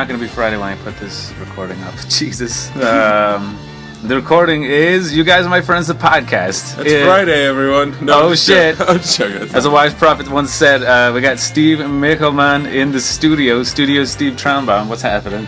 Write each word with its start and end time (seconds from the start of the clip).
it's 0.00 0.08
not 0.08 0.14
going 0.16 0.20
to 0.20 0.26
be 0.26 0.32
Friday 0.34 0.56
when 0.56 0.68
I 0.68 0.76
put 0.82 0.96
this 0.98 1.30
recording 1.38 1.78
up. 1.82 1.94
Jesus. 2.08 2.74
Um, 2.76 3.58
the 4.02 4.16
recording 4.16 4.64
is 4.64 5.14
You 5.14 5.24
Guys 5.24 5.44
Are 5.44 5.50
My 5.50 5.60
Friends, 5.60 5.88
the 5.88 5.94
podcast. 5.94 6.78
It's 6.80 6.90
It- 6.92 7.04
Friday, 7.04 7.44
everyone. 7.44 8.02
No, 8.02 8.22
Oh, 8.30 8.34
shit. 8.34 8.78
joking. 8.78 8.94
I'm 8.96 9.00
joking. 9.02 9.54
As 9.54 9.66
a 9.66 9.70
wise 9.70 9.92
prophet 9.92 10.30
once 10.30 10.52
said, 10.52 10.82
uh, 10.82 11.12
we 11.14 11.20
got 11.20 11.38
Steve 11.38 11.80
Michelman 11.80 12.64
in 12.72 12.92
the 12.92 13.00
studio. 13.00 13.62
Studio 13.62 14.04
Steve 14.04 14.34
Traumbaum. 14.36 14.88
What's 14.88 15.02
happening? 15.02 15.46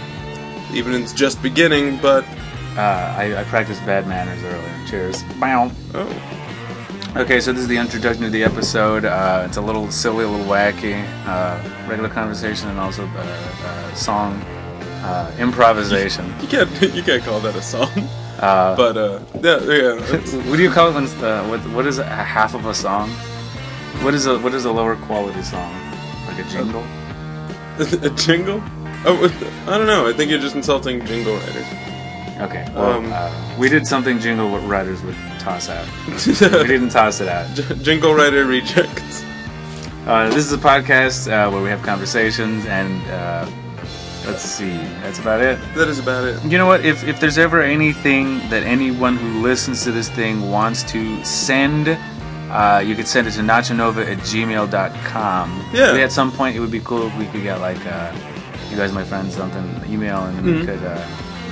Evening's 0.75 1.15
just 1.15 1.43
beginning, 1.43 1.97
but 2.03 2.25
Uh, 2.77 2.81
I, 2.81 3.41
I 3.41 3.45
practiced 3.45 3.85
bad 3.87 4.07
manners 4.07 4.43
earlier. 4.45 4.87
Cheers. 4.89 5.23
Bow. 5.41 5.71
oh, 5.95 6.05
Okay, 7.15 7.41
so 7.41 7.53
this 7.53 7.61
is 7.63 7.69
the 7.69 7.77
introduction 7.77 8.23
to 8.23 8.31
the 8.31 8.43
episode. 8.43 9.05
Uh, 9.05 9.45
it's 9.47 9.59
a 9.59 9.61
little 9.61 9.91
silly, 9.91 10.25
a 10.25 10.29
little 10.29 10.47
wacky, 10.47 11.05
uh, 11.27 11.61
regular 11.87 12.09
conversation, 12.09 12.71
and 12.71 12.81
also 12.81 13.07
uh, 13.07 13.53
uh, 13.65 13.95
song 13.95 14.33
uh, 15.05 15.31
improvisation. 15.39 16.33
you 16.41 16.49
can't 16.49 16.71
you 16.95 17.03
can't 17.03 17.23
call 17.23 17.39
that 17.41 17.55
a 17.55 17.61
song. 17.63 17.91
Uh, 18.41 18.75
But 18.77 18.97
uh, 18.97 19.21
yeah, 19.43 19.61
yeah. 19.61 19.95
what 20.49 20.57
do 20.57 20.63
you 20.63 20.71
call 20.71 20.89
it 20.89 20.95
when 20.95 21.05
uh, 21.23 21.45
what, 21.49 21.61
what 21.75 21.87
is 21.87 21.99
a 21.99 22.05
half 22.05 22.55
of 22.55 22.65
a 22.65 22.73
song? 22.75 23.11
What 24.03 24.15
is 24.15 24.25
a 24.27 24.39
what 24.39 24.55
is 24.55 24.65
a 24.65 24.73
lower 24.73 24.97
quality 24.97 25.43
song? 25.43 25.71
Like 26.27 26.39
a 26.39 26.49
jingle? 26.49 26.83
a 28.09 28.11
jingle? 28.17 28.63
Oh, 29.05 29.67
I 29.69 29.77
don't 29.77 29.87
know. 29.87 30.09
I 30.09 30.15
think 30.15 30.31
you're 30.31 30.41
just 30.41 30.55
insulting 30.57 31.05
jingle 31.05 31.35
writers. 31.35 31.67
Okay. 32.41 32.65
Well, 32.75 32.93
Um, 32.99 33.13
uh, 33.13 33.31
we 33.59 33.69
did 33.69 33.87
something 33.87 34.19
jingle 34.19 34.49
writers 34.61 35.03
would 35.03 35.15
toss 35.43 35.69
out. 35.69 35.87
We 36.63 36.67
didn't 36.69 36.91
toss 36.91 37.21
it 37.21 37.29
out. 37.29 37.47
Jingle 37.83 38.15
writer 38.15 38.45
rejects. 38.47 39.25
Uh, 40.07 40.29
this 40.31 40.45
is 40.47 40.53
a 40.53 40.59
podcast 40.59 41.31
uh, 41.31 41.51
where 41.51 41.63
we 41.63 41.69
have 41.69 41.83
conversations, 41.83 42.65
and 42.67 42.91
uh, 43.11 43.49
let's 44.27 44.43
see, 44.43 44.73
that's 45.03 45.19
about 45.21 45.41
it. 45.41 45.59
That 45.77 45.89
is 45.89 45.99
about 45.99 46.25
it. 46.25 46.43
You 46.45 46.59
know 46.59 46.67
what? 46.67 46.85
If, 46.85 47.05
if 47.05 47.21
there's 47.21 47.39
ever 47.39 47.61
anything 47.63 48.39
that 48.51 48.63
anyone 48.65 49.17
who 49.17 49.43
listens 49.43 49.85
to 49.85 49.93
this 49.93 50.09
thing 50.09 50.51
wants 50.51 50.83
to 50.95 51.25
send, 51.25 51.89
uh, 52.51 52.83
you 52.85 52.95
could 52.97 53.07
send 53.07 53.27
it 53.29 53.33
to 53.33 53.41
nachonova 53.41 54.05
at 54.11 54.19
gmail.com. 54.19 55.65
Yeah. 55.73 55.93
Maybe 55.93 56.03
at 56.03 56.13
some 56.13 56.33
point 56.33 56.57
it 56.57 56.61
would 56.61 56.71
be 56.73 56.81
cool 56.81 57.07
if 57.07 57.17
we 57.17 57.27
could 57.27 57.43
get, 57.43 57.61
like, 57.61 57.85
uh, 57.87 58.13
you 58.71 58.77
guys, 58.77 58.93
my 58.93 59.05
friends, 59.05 59.35
something, 59.37 59.69
email, 59.89 60.25
and 60.25 60.45
we 60.45 60.53
Mhm. 60.53 60.65
could 60.67 60.85
uh, 60.85 61.01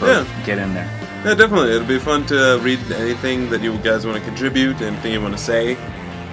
both 0.01 0.27
Yeah. 0.29 0.45
get 0.47 0.59
in 0.59 0.75
there. 0.75 0.91
Yeah, 1.25 1.35
definitely. 1.35 1.73
It'll 1.73 1.87
be 1.87 1.99
fun 1.99 2.25
to 2.27 2.59
read 2.63 2.79
anything 2.93 3.51
that 3.51 3.61
you 3.61 3.77
guys 3.79 4.07
want 4.07 4.19
to 4.19 4.25
contribute, 4.25 4.81
anything 4.81 5.13
you 5.13 5.21
want 5.21 5.37
to 5.37 5.43
say. 5.43 5.73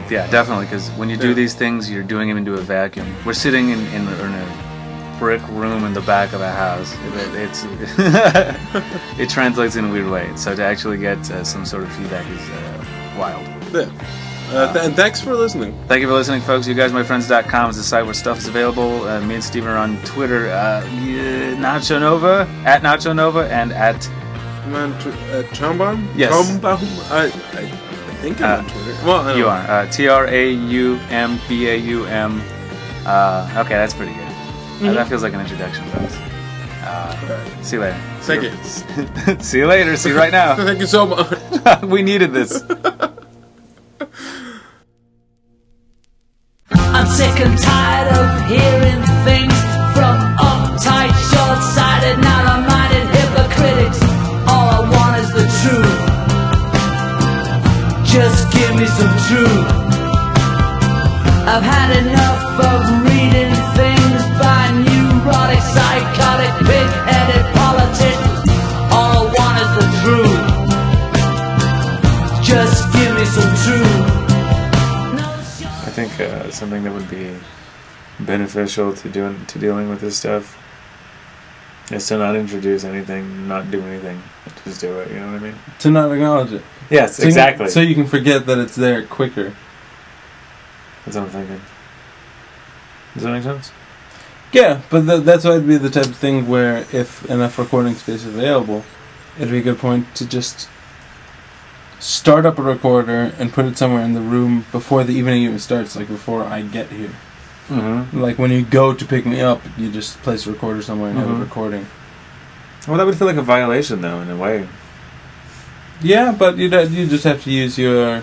Yeah, 0.09 0.25
definitely, 0.31 0.66
because 0.66 0.89
when 0.91 1.09
you 1.09 1.17
do 1.17 1.30
Yeah. 1.30 1.33
these 1.33 1.53
things, 1.53 1.91
you're 1.91 2.03
doing 2.03 2.30
them 2.30 2.38
into 2.38 2.53
a 2.53 2.61
vacuum. 2.61 3.13
We're 3.25 3.33
sitting 3.33 3.69
in, 3.69 3.80
in, 3.88 4.08
in 4.08 4.33
a 4.33 5.15
brick 5.19 5.41
room 5.49 5.83
in 5.83 5.93
the 5.93 6.02
back 6.02 6.31
of 6.31 6.39
a 6.39 6.49
house. 6.52 6.93
It, 6.93 7.35
it's 7.35 7.65
it 9.19 9.30
translates 9.30 9.75
in 9.75 9.85
a 9.85 9.91
weird 9.91 10.09
way. 10.09 10.31
So 10.38 10.55
to 10.55 10.63
actually 10.63 10.97
get 10.99 11.19
uh, 11.31 11.43
some 11.43 11.65
sort 11.65 11.83
of 11.83 11.91
feedback 11.93 12.25
is 12.30 12.39
uh, 12.49 13.15
wild. 13.17 13.45
Yeah. 13.73 13.89
Uh, 14.49 14.71
th- 14.71 14.85
and 14.85 14.95
thanks 14.95 15.19
for 15.19 15.33
listening. 15.35 15.77
Thank 15.89 15.99
you 16.02 16.08
for 16.08 16.13
listening, 16.13 16.39
folks. 16.39 16.65
You 16.67 16.73
guys, 16.73 16.93
myfriends.com 16.93 17.71
is 17.71 17.75
the 17.75 17.83
site 17.83 18.05
where 18.05 18.13
stuff 18.13 18.38
is 18.38 18.47
available. 18.47 19.03
Uh, 19.05 19.19
me 19.21 19.35
and 19.35 19.43
Steven 19.43 19.67
are 19.67 19.75
on 19.77 19.97
Twitter, 20.03 20.47
uh, 20.49 20.85
yeah, 21.03 21.53
Nacho 21.55 21.99
Nova, 21.99 22.47
at 22.63 22.81
Nacho 22.81 23.13
Nova, 23.13 23.52
and 23.52 23.73
at 23.73 24.09
on 24.75 24.91
tw- 24.99 25.07
uh, 25.07 25.43
Chombaum? 25.53 26.07
Yes. 26.15 26.31
Chombaum? 26.33 26.79
I, 27.11 27.25
I, 27.25 27.61
I 27.63 28.13
think 28.21 28.41
I'm 28.41 28.51
Uh, 28.51 28.57
on 28.63 28.67
Twitter. 28.69 29.05
Well, 29.05 29.37
you 29.37 29.47
are 29.47 29.59
uh, 29.69 29.86
T 29.92 30.08
R 30.08 30.25
A 30.27 30.49
U 30.52 30.99
M 31.09 31.39
B 31.47 31.67
A 31.69 31.75
U 31.75 32.05
M. 32.05 32.42
Uh, 33.05 33.47
okay, 33.65 33.75
that's 33.75 33.93
pretty 33.93 34.14
good. 34.14 34.27
Uh, 34.89 34.93
that 34.93 35.08
feels 35.08 35.23
like 35.23 35.33
an 35.33 35.39
introduction, 35.42 35.86
folks. 35.86 36.15
Uh, 36.83 37.19
Alright. 37.23 37.65
see 37.65 37.75
you 37.77 37.81
later. 37.81 37.99
Thank 38.21 38.43
you. 38.43 39.39
see 39.43 39.58
you 39.59 39.67
later. 39.67 39.95
See 39.97 40.09
you 40.09 40.17
right 40.17 40.31
now. 40.31 40.55
Thank 40.69 40.80
you 40.80 40.87
so 40.87 41.05
much. 41.05 41.81
we 41.83 42.02
needed 42.02 42.31
this. 42.33 42.63
I'm 46.69 47.08
sick 47.08 47.39
and 47.39 47.58
tired 47.58 48.09
of 48.17 48.47
hearing 48.47 49.02
things 49.25 49.53
Just 58.97 59.30
give 59.30 59.37
truth. 59.37 59.67
I've 61.45 61.61
had 61.61 61.89
enough 62.02 62.43
of 62.65 62.81
reading 63.05 63.53
things 63.77 64.21
by 64.41 64.71
neurotic, 64.73 65.61
psychotic, 65.61 66.49
pig-headed 66.65 67.45
politicians. 67.53 68.49
All 68.91 69.13
I 69.21 69.30
want 69.37 69.57
is 69.61 69.71
the 69.77 69.86
truth. 70.02 70.41
Just 72.43 72.81
give 72.93 73.13
me 73.13 73.25
some 73.25 73.53
truth. 73.65 74.05
I 75.86 75.91
think 75.91 76.19
uh, 76.19 76.49
something 76.49 76.81
that 76.83 76.91
would 76.91 77.09
be 77.09 77.37
beneficial 78.21 78.95
to 78.95 79.09
doing 79.09 79.45
to 79.45 79.59
dealing 79.59 79.89
with 79.89 80.02
this 80.02 80.17
stuff 80.17 80.57
is 81.91 82.07
to 82.07 82.17
not 82.17 82.36
introduce 82.36 82.83
anything, 82.83 83.47
not 83.47 83.69
do 83.69 83.80
anything, 83.83 84.23
just 84.65 84.81
do 84.81 84.99
it. 85.02 85.11
You 85.11 85.19
know 85.19 85.33
what 85.33 85.41
I 85.41 85.43
mean? 85.43 85.55
to 85.80 85.91
not 85.91 86.11
acknowledge 86.11 86.53
it. 86.53 86.63
Yes, 86.89 87.17
So 87.17 87.23
you- 87.23 87.27
exactly. 87.30 87.70
so 87.70 87.80
you 87.81 87.95
can 87.95 88.05
forget 88.08 88.45
that 88.45 88.58
it's 88.59 88.75
there 88.75 89.03
quicker. 89.03 89.53
That's 91.05 91.17
what 91.17 91.25
I'm 91.25 91.30
thinking. 91.30 91.61
Does 93.14 93.23
that 93.23 93.31
make 93.31 93.43
sense? 93.43 93.71
Yeah, 94.53 94.80
but 94.89 95.05
th- 95.05 95.23
that's 95.23 95.43
why 95.43 95.52
it'd 95.52 95.67
be 95.67 95.77
the 95.77 95.89
type 95.89 96.05
of 96.05 96.15
thing 96.15 96.48
where 96.48 96.86
if 96.93 97.30
enough 97.30 97.58
recording 97.59 97.95
space 97.95 98.23
is 98.23 98.27
available, 98.27 98.86
it'd 99.37 99.52
be 99.52 99.58
a 99.58 99.61
good 99.61 99.80
point 99.80 100.14
to 100.15 100.25
just 100.25 100.70
start 101.99 102.45
up 102.45 102.59
a 102.59 102.61
recorder 102.61 103.33
and 103.39 103.52
put 103.52 103.65
it 103.65 103.77
somewhere 103.77 104.04
in 104.04 104.14
the 104.14 104.21
room 104.21 104.65
before 104.71 105.04
the 105.04 105.14
evening 105.14 105.42
even 105.43 105.59
starts, 105.59 105.95
like 105.95 106.08
before 106.08 106.43
I 106.43 106.61
get 106.61 106.89
here. 106.92 107.09
Mm-hmm. 107.69 108.21
Like 108.21 108.37
when 108.37 108.52
you 108.52 108.61
go 108.64 108.93
to 108.93 109.05
pick 109.05 109.25
me 109.25 109.42
up, 109.42 109.61
you 109.77 109.92
just 109.92 110.21
place 110.21 110.45
a 110.48 110.52
recorder 110.52 110.81
somewhere 110.81 111.09
and 111.09 111.19
have 111.19 111.27
Mhm. 111.27 111.37
a 111.37 111.39
recording. 111.43 111.87
Well, 112.87 112.98
that 112.98 113.05
would 113.05 113.17
feel 113.17 113.27
like 113.27 113.36
a 113.36 113.42
violation, 113.42 113.99
though, 114.02 114.21
in 114.21 114.30
a 114.30 114.37
way. 114.37 114.67
Yeah, 116.02 116.31
but 116.37 116.58
you 116.58 116.69
you 116.69 117.08
just 117.08 117.23
have 117.23 117.43
to 117.43 117.52
use 117.52 117.77
your 117.77 118.21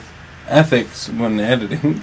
ethics 0.49 1.09
when 1.09 1.41
editing. 1.41 2.03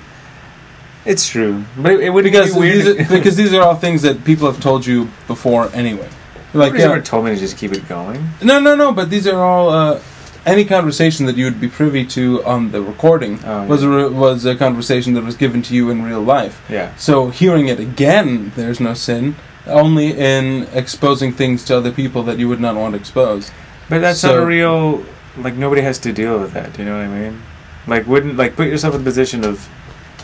It's 1.06 1.28
true, 1.28 1.64
but 1.78 1.94
it, 1.94 2.00
it 2.02 2.10
would 2.12 2.24
because 2.24 2.54
be 2.54 2.60
weird. 2.60 2.86
these 2.86 2.88
are, 3.12 3.16
because 3.18 3.36
these 3.36 3.54
are 3.54 3.62
all 3.62 3.76
things 3.76 4.02
that 4.04 4.24
people 4.24 4.52
have 4.52 4.62
told 4.62 4.86
you 4.86 5.10
before 5.28 5.70
anyway. 5.74 6.10
Like 6.54 6.74
Nobody's 6.74 6.82
yeah, 6.82 6.92
ever 6.92 7.02
told 7.02 7.26
me 7.26 7.32
to 7.34 7.38
just 7.40 7.58
keep 7.58 7.72
it 7.72 7.88
going. 7.88 8.30
no, 8.44 8.60
no, 8.60 8.76
no. 8.76 8.92
But 8.92 9.10
these 9.10 9.26
are 9.26 9.42
all 9.42 9.70
uh, 9.70 10.02
any 10.46 10.66
conversation 10.66 11.26
that 11.28 11.38
you 11.38 11.46
would 11.46 11.62
be 11.62 11.70
privy 11.70 12.06
to 12.08 12.44
on 12.44 12.72
the 12.72 12.82
recording 12.82 13.40
Oh, 13.46 13.66
was 13.66 13.84
a 13.84 13.90
re- 13.90 14.10
was 14.10 14.46
a 14.46 14.56
conversation 14.56 15.14
that 15.14 15.24
was 15.24 15.36
given 15.38 15.62
to 15.64 15.74
you 15.76 15.90
in 15.90 16.04
real 16.04 16.22
life. 16.22 16.62
Yeah. 16.70 16.94
So 16.98 17.30
hearing 17.30 17.68
it 17.70 17.80
again, 17.80 18.52
there's 18.56 18.80
no 18.80 18.94
sin. 18.94 19.36
Only 19.66 20.12
in 20.18 20.64
exposing 20.74 21.32
things 21.34 21.64
to 21.66 21.78
other 21.78 21.92
people 21.92 22.22
that 22.24 22.38
you 22.38 22.50
would 22.50 22.60
not 22.60 22.76
want 22.76 22.94
to 22.96 23.00
expose. 23.00 23.50
But 23.90 24.00
that's 24.02 24.20
So- 24.20 24.36
not 24.36 24.44
a 24.44 24.46
real. 24.46 25.06
Like 25.38 25.56
nobody 25.56 25.82
has 25.82 25.98
to 26.00 26.12
deal 26.14 26.40
with 26.40 26.54
that. 26.54 26.74
Do 26.74 26.84
you 26.84 26.90
know 26.90 26.98
what 26.98 27.06
I 27.06 27.20
mean? 27.30 27.42
Like, 27.88 28.06
wouldn't 28.08 28.38
like 28.38 28.56
put 28.56 28.68
yourself 28.68 28.94
in 28.96 29.02
the 29.02 29.06
position 29.06 29.44
of, 29.44 29.68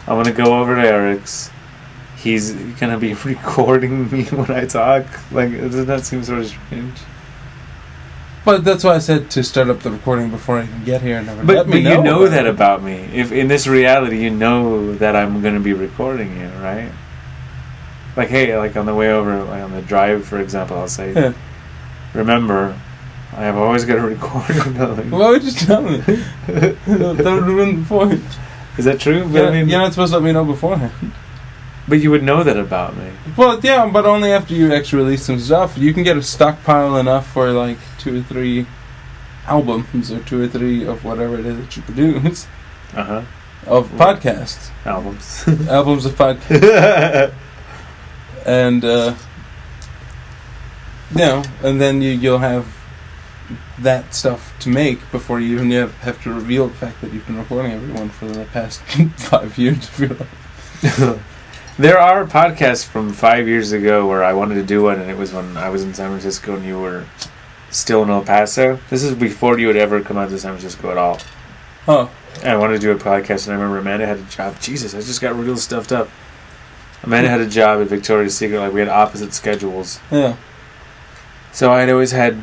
I 0.07 0.13
want 0.13 0.27
to 0.27 0.33
go 0.33 0.59
over 0.59 0.75
to 0.75 0.81
Eric's. 0.81 1.49
He's 2.17 2.53
gonna 2.79 2.97
be 2.99 3.13
recording 3.25 4.09
me 4.11 4.23
when 4.31 4.51
I 4.51 4.65
talk. 4.65 5.05
Like, 5.31 5.51
doesn't 5.51 5.87
that 5.87 6.05
seem 6.05 6.23
sort 6.23 6.39
of 6.39 6.47
strange? 6.47 6.97
But 8.45 8.63
that's 8.63 8.83
why 8.83 8.95
I 8.95 8.99
said 8.99 9.29
to 9.31 9.43
start 9.43 9.69
up 9.69 9.81
the 9.81 9.91
recording 9.91 10.29
before 10.29 10.59
I 10.59 10.63
even 10.63 10.83
get 10.85 11.01
here. 11.01 11.17
And 11.17 11.27
never 11.27 11.43
But, 11.43 11.55
but 11.55 11.67
me 11.67 11.79
you 11.79 12.01
know 12.01 12.21
about 12.23 12.31
that 12.31 12.45
it. 12.45 12.49
about 12.49 12.81
me. 12.83 12.95
If 13.13 13.31
in 13.33 13.47
this 13.49 13.67
reality, 13.67 14.23
you 14.23 14.29
know 14.29 14.93
that 14.95 15.15
I'm 15.17 15.41
gonna 15.41 15.59
be 15.59 15.73
recording 15.73 16.37
you, 16.39 16.47
right? 16.61 16.89
Like, 18.15 18.29
hey, 18.29 18.57
like 18.57 18.75
on 18.77 18.85
the 18.85 18.95
way 18.95 19.11
over, 19.11 19.43
like 19.43 19.61
on 19.63 19.71
the 19.71 19.81
drive, 19.81 20.25
for 20.25 20.39
example, 20.39 20.77
I'll 20.77 20.87
say, 20.87 21.11
Yeah. 21.13 21.33
remember, 22.13 22.79
I 23.33 23.41
have 23.43 23.57
always 23.57 23.85
got 23.85 23.95
to 23.95 24.01
record. 24.01 24.49
like, 24.77 25.05
Why 25.11 25.29
would 25.29 25.43
you 25.43 25.51
tell 25.51 25.81
me? 25.81 25.97
that 25.97 26.77
would 26.87 27.43
ruin 27.43 27.81
the 27.81 27.85
point. 27.87 28.23
Is 28.77 28.85
that 28.85 28.99
true? 28.99 29.23
But 29.23 29.31
You're, 29.33 29.47
I 29.47 29.51
mean, 29.51 29.69
you're 29.69 29.79
not 29.79 29.93
supposed 29.93 30.11
to 30.13 30.19
let 30.19 30.25
me 30.25 30.31
know 30.31 30.45
beforehand. 30.45 31.11
but 31.87 31.95
you 31.99 32.09
would 32.11 32.23
know 32.23 32.43
that 32.43 32.57
about 32.57 32.95
me. 32.97 33.11
Well, 33.35 33.59
yeah, 33.61 33.89
but 33.91 34.05
only 34.05 34.31
after 34.31 34.53
you 34.53 34.73
actually 34.73 35.03
release 35.03 35.23
some 35.25 35.39
stuff. 35.39 35.77
You 35.77 35.93
can 35.93 36.03
get 36.03 36.17
a 36.17 36.23
stockpile 36.23 36.97
enough 36.97 37.27
for 37.31 37.51
like 37.51 37.77
two 37.99 38.19
or 38.19 38.23
three 38.23 38.65
albums 39.45 40.11
or 40.11 40.19
two 40.19 40.41
or 40.43 40.47
three 40.47 40.85
of 40.85 41.03
whatever 41.03 41.37
it 41.39 41.45
is 41.45 41.57
that 41.57 41.75
you 41.77 41.81
produce 41.83 42.47
Uh 42.95 43.03
huh. 43.03 43.21
of 43.65 43.89
podcasts, 43.91 44.69
Albums. 44.85 45.47
albums 45.69 46.05
of 46.05 46.13
podcasts, 46.15 47.33
and 48.45 48.83
uh, 48.85 49.15
you 51.11 51.17
know, 51.19 51.43
and 51.63 51.79
then 51.81 52.01
you 52.01 52.11
you'll 52.11 52.39
have 52.39 52.65
that 53.79 54.13
stuff 54.13 54.53
to 54.59 54.69
make 54.69 54.99
before 55.11 55.39
you 55.39 55.55
even 55.55 55.71
have, 55.71 55.93
have 55.99 56.21
to 56.23 56.33
reveal 56.33 56.67
the 56.67 56.73
fact 56.75 57.01
that 57.01 57.13
you've 57.13 57.25
been 57.25 57.37
recording 57.37 57.71
everyone 57.71 58.09
for 58.09 58.25
the 58.25 58.45
past 58.45 58.81
five 59.17 59.57
years 59.57 59.87
of 59.89 59.99
your 59.99 60.09
life. 60.09 61.23
There 61.79 61.99
are 61.99 62.25
podcasts 62.25 62.83
from 62.83 63.13
five 63.13 63.47
years 63.47 63.71
ago 63.71 64.07
where 64.07 64.23
I 64.23 64.33
wanted 64.33 64.55
to 64.55 64.63
do 64.63 64.81
one, 64.81 64.99
and 64.99 65.11
it 65.11 65.15
was 65.17 65.31
when 65.31 65.55
I 65.57 65.69
was 65.69 65.83
in 65.83 65.93
San 65.93 66.09
Francisco 66.09 66.55
and 66.55 66.65
you 66.65 66.79
were 66.79 67.05
still 67.69 68.01
in 68.01 68.09
El 68.09 68.23
Paso. 68.23 68.79
This 68.89 69.03
is 69.03 69.13
before 69.13 69.59
you 69.59 69.67
had 69.67 69.75
ever 69.77 70.01
come 70.01 70.17
out 70.17 70.29
to 70.29 70.39
San 70.39 70.53
Francisco 70.57 70.89
at 70.89 70.97
all. 70.97 71.19
Oh, 71.87 72.09
And 72.41 72.49
I 72.49 72.57
wanted 72.57 72.73
to 72.73 72.79
do 72.79 72.91
a 72.91 72.95
podcast, 72.95 73.45
and 73.45 73.55
I 73.55 73.59
remember 73.59 73.77
Amanda 73.77 74.07
had 74.07 74.17
a 74.17 74.23
job. 74.23 74.59
Jesus, 74.59 74.95
I 74.95 75.01
just 75.01 75.21
got 75.21 75.35
real 75.35 75.55
stuffed 75.55 75.91
up. 75.91 76.09
Amanda 77.03 77.29
had 77.29 77.41
a 77.41 77.47
job 77.47 77.79
at 77.79 77.87
Victoria's 77.89 78.35
Secret, 78.35 78.59
like 78.59 78.73
we 78.73 78.79
had 78.79 78.89
opposite 78.89 79.31
schedules. 79.35 79.99
yeah. 80.09 80.35
So 81.51 81.71
I 81.71 81.81
had 81.81 81.91
always 81.91 82.09
had 82.11 82.41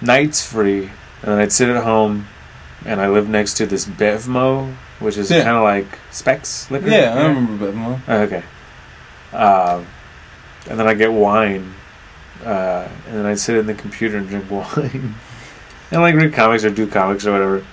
nights 0.00 0.44
free, 0.46 0.82
and 0.82 0.90
then 1.32 1.38
I'd 1.38 1.52
sit 1.52 1.68
at 1.68 1.82
home, 1.82 2.26
and 2.84 3.00
I 3.00 3.08
lived 3.08 3.28
next 3.28 3.54
to 3.54 3.66
this 3.66 3.84
Bevmo, 3.84 4.74
which 5.00 5.16
is 5.16 5.30
Yeah. 5.30 5.42
kind 5.44 5.56
of 5.56 5.62
like 5.62 5.86
Specs 6.10 6.70
liquor. 6.70 6.88
Yeah, 6.88 7.14
I 7.14 7.26
remember 7.26 7.66
Bevmo. 7.72 8.00
Oh, 8.08 8.16
okay. 8.22 8.42
Um, 9.32 9.86
and 10.68 10.78
then 10.78 10.86
I 10.88 10.94
get 10.94 11.12
wine, 11.12 11.74
uh, 12.44 12.88
and 13.08 13.16
then 13.18 13.26
I'd 13.26 13.38
sit 13.38 13.56
in 13.56 13.66
the 13.66 13.74
computer 13.74 14.16
and 14.18 14.28
drink 14.28 14.46
wine, 14.50 15.14
and 15.90 16.00
like 16.02 16.14
read 16.14 16.32
comics 16.32 16.64
or 16.64 16.70
do 16.70 16.86
comics 16.86 17.26
or 17.26 17.32
whatever. 17.32 17.64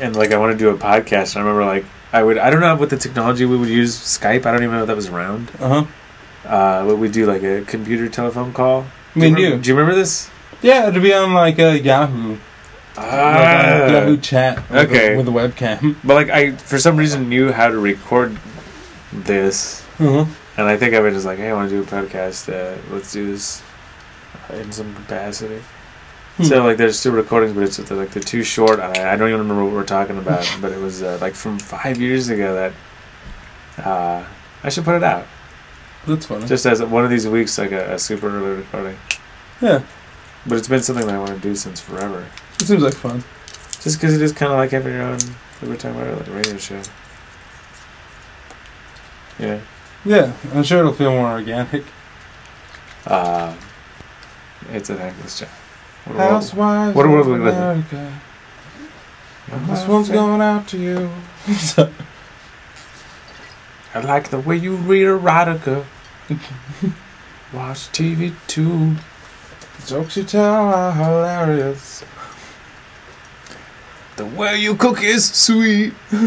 And 0.00 0.14
like 0.14 0.32
I 0.32 0.36
want 0.36 0.52
to 0.52 0.58
do 0.58 0.68
a 0.70 0.76
podcast, 0.76 1.34
and 1.36 1.44
I 1.44 1.46
remember 1.48 1.64
like 1.64 1.84
I 2.12 2.22
would 2.22 2.38
I 2.38 2.50
don't 2.50 2.60
know 2.60 2.74
what 2.76 2.90
the 2.90 2.96
technology 2.96 3.44
we 3.44 3.56
would 3.56 3.68
use 3.68 3.96
Skype. 3.96 4.46
I 4.46 4.52
don't 4.52 4.62
even 4.62 4.72
know 4.76 4.82
if 4.82 4.86
that 4.88 4.96
was 4.96 5.08
around. 5.08 5.50
Uh 5.58 5.68
huh. 5.68 6.48
Uh, 6.48 6.86
but 6.86 6.96
we 6.96 7.08
do 7.08 7.26
like 7.26 7.42
a 7.42 7.62
computer 7.66 8.08
telephone 8.08 8.52
call. 8.52 8.86
Me 9.14 9.28
and 9.28 9.38
you. 9.38 9.58
Do 9.58 9.68
you 9.68 9.74
remember 9.76 9.94
this? 9.94 10.30
Yeah, 10.62 10.90
to 10.90 11.00
be 11.00 11.12
on 11.14 11.32
like 11.34 11.58
a 11.58 11.78
Yahoo, 11.78 12.32
like 12.32 12.38
Ah. 12.98 13.86
Yahoo 13.86 14.16
chat. 14.18 14.68
With 14.70 14.90
okay. 14.90 15.14
A, 15.14 15.16
with 15.16 15.28
a 15.28 15.30
webcam. 15.30 15.96
But 16.04 16.14
like 16.14 16.28
I, 16.30 16.52
for 16.56 16.78
some 16.78 16.96
reason, 16.96 17.28
knew 17.28 17.50
how 17.52 17.68
to 17.68 17.78
record 17.78 18.36
this, 19.12 19.82
Uh 19.98 20.24
huh. 20.24 20.24
and 20.56 20.66
I 20.68 20.76
think 20.76 20.94
I 20.94 21.00
was 21.00 21.14
just 21.14 21.26
like, 21.26 21.38
"Hey, 21.38 21.50
I 21.50 21.54
want 21.54 21.70
to 21.70 21.76
do 21.76 21.82
a 21.82 21.86
podcast. 21.86 22.48
Uh, 22.52 22.76
let's 22.92 23.12
do 23.12 23.30
this 23.32 23.62
in 24.52 24.70
some 24.72 24.94
capacity." 24.94 25.62
Hmm. 26.36 26.44
So 26.44 26.64
like, 26.64 26.76
there's 26.76 27.02
two 27.02 27.10
recordings, 27.10 27.54
but 27.54 27.62
it's 27.64 27.76
they're, 27.78 27.96
like 27.98 28.10
they're 28.10 28.22
too 28.22 28.42
short. 28.44 28.80
I, 28.80 29.12
I 29.12 29.16
don't 29.16 29.28
even 29.28 29.40
remember 29.40 29.64
what 29.64 29.72
we're 29.74 29.84
talking 29.84 30.18
about, 30.24 30.46
but 30.60 30.72
it 30.72 30.78
was 30.78 31.02
uh, 31.02 31.18
like 31.20 31.34
from 31.34 31.58
five 31.58 31.98
years 32.00 32.28
ago 32.28 32.54
that 32.54 33.86
uh, 33.86 34.24
I 34.62 34.68
should 34.68 34.84
put 34.84 34.94
it 34.96 35.02
out 35.02 35.26
That's 36.06 36.26
funny. 36.26 36.46
just 36.46 36.66
as 36.66 36.82
one 36.82 37.04
of 37.04 37.10
these 37.10 37.26
weeks, 37.26 37.56
like 37.58 37.72
a, 37.72 37.94
a 37.94 37.98
super 37.98 38.28
early 38.28 38.56
recording. 38.58 38.96
yeah, 39.60 39.82
But 40.46 40.58
it's 40.58 40.68
been 40.68 40.82
something 40.82 41.06
that 41.06 41.14
I 41.14 41.18
want 41.18 41.30
to 41.34 41.38
do 41.38 41.54
since 41.54 41.80
forever. 41.80 42.26
it 42.58 42.66
seems 42.66 42.82
like 42.82 42.94
fun. 42.94 43.22
Just 43.80 43.98
because 44.00 44.14
it 44.14 44.22
is 44.22 44.32
kind 44.32 44.52
of 44.52 44.58
like 44.58 44.70
having 44.70 44.92
your 44.92 45.02
own, 45.02 45.18
we 45.62 45.68
were 45.68 45.76
talking 45.76 46.00
about 46.00 46.18
like 46.18 46.34
radio 46.34 46.56
show. 46.56 46.82
Yeah. 49.38 49.60
Yeah, 50.04 50.32
I'm 50.54 50.62
sure 50.62 50.80
it'll 50.80 50.92
feel 50.92 51.12
more 51.12 51.30
organic. 51.30 51.84
Uh, 53.06 53.54
it's 54.72 54.88
a 54.90 54.96
thankless 54.96 55.40
job. 55.40 55.48
What 56.06 56.16
a 56.16 56.20
Housewives 56.20 56.96
what 56.96 57.06
a 57.06 57.08
world 57.08 57.26
we 57.26 57.38
live 57.38 57.54
in. 57.54 57.54
America. 57.54 58.20
This 59.66 59.86
one's 59.86 60.08
going 60.08 60.40
out 60.40 60.68
to 60.68 60.78
you. 60.78 61.10
I 63.94 64.00
like 64.00 64.30
the 64.30 64.38
way 64.38 64.56
you 64.56 64.76
read 64.76 65.06
erotica. 65.06 65.84
Watch 67.52 67.90
TV 67.90 68.34
too. 68.46 68.96
The 69.80 69.86
jokes 69.86 70.16
you 70.16 70.24
tell 70.24 70.74
are 70.74 70.92
hilarious. 70.92 72.04
The 74.16 74.26
way 74.26 74.58
you 74.58 74.74
cook 74.74 75.02
is 75.02 75.32
sweet. 75.32 75.94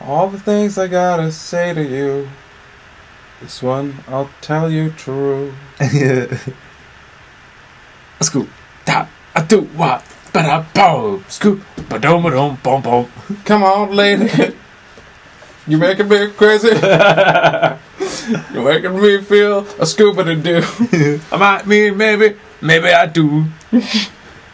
All 0.00 0.28
the 0.28 0.38
things 0.38 0.76
I 0.76 0.88
gotta 0.88 1.32
say 1.32 1.72
to 1.72 1.82
you. 1.82 2.28
This 3.40 3.62
one 3.62 4.04
I'll 4.08 4.30
tell 4.42 4.70
you 4.70 4.90
true. 4.90 5.54
Scoop. 8.20 8.48
Tap. 8.84 9.08
I 9.34 9.42
do 9.42 9.62
what? 9.62 10.04
But 10.32 10.44
I 10.44 10.60
boom. 10.74 11.24
Scoop. 11.28 11.62
Ba 11.88 11.98
dum 11.98 12.22
ba 12.24 12.30
dum 12.30 12.58
bum 12.62 12.82
bum. 12.82 13.06
Come 13.44 13.62
on, 13.62 13.92
lady. 13.92 14.54
You're 15.66 15.80
making 15.80 16.08
me 16.08 16.28
crazy. 16.32 16.70
You're 18.52 18.64
making 18.64 19.00
me 19.00 19.20
feel 19.22 19.66
a 19.80 19.86
scuba 19.86 20.24
to 20.24 20.36
do. 20.36 20.62
I 21.32 21.36
might 21.36 21.66
mean 21.66 21.96
maybe. 21.96 22.36
Maybe 22.60 22.88
I 22.88 23.06
do. 23.06 23.46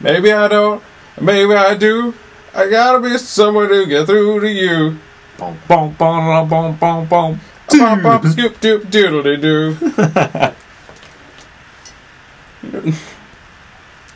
Maybe 0.00 0.32
I 0.32 0.49
don't. 0.49 0.82
Maybe 1.20 1.55
I 1.55 1.75
do. 1.75 2.14
I 2.55 2.69
gotta 2.69 3.00
be 3.00 3.17
someone 3.19 3.69
to 3.69 3.87
get 3.87 4.06
through 4.06 4.41
to 4.41 4.49
you. 4.50 4.99
Bum 5.38 5.59
bum 5.69 5.94
bum 5.94 6.49
bum 6.49 6.76
bum 6.76 7.06
bum. 7.06 7.41
Pop, 7.69 8.03
pop, 8.03 8.26
scoop, 8.26 8.61
doop, 8.61 8.91
doodle 8.91 9.37
doo. 9.41 9.76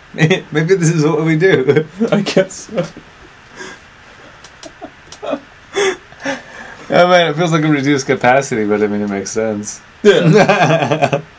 Maybe 0.14 0.74
this 0.76 0.90
is 0.90 1.04
what 1.04 1.24
we 1.24 1.36
do. 1.36 1.86
I 2.10 2.20
guess. 2.22 2.68
so. 2.68 2.86
I 6.88 7.04
mean, 7.04 7.30
it 7.30 7.36
feels 7.36 7.52
like 7.52 7.64
a 7.64 7.68
reduced 7.68 8.06
capacity, 8.06 8.64
but 8.66 8.82
I 8.82 8.86
mean, 8.86 9.00
it 9.02 9.08
makes 9.08 9.30
sense. 9.30 9.80
Yeah. 10.02 11.20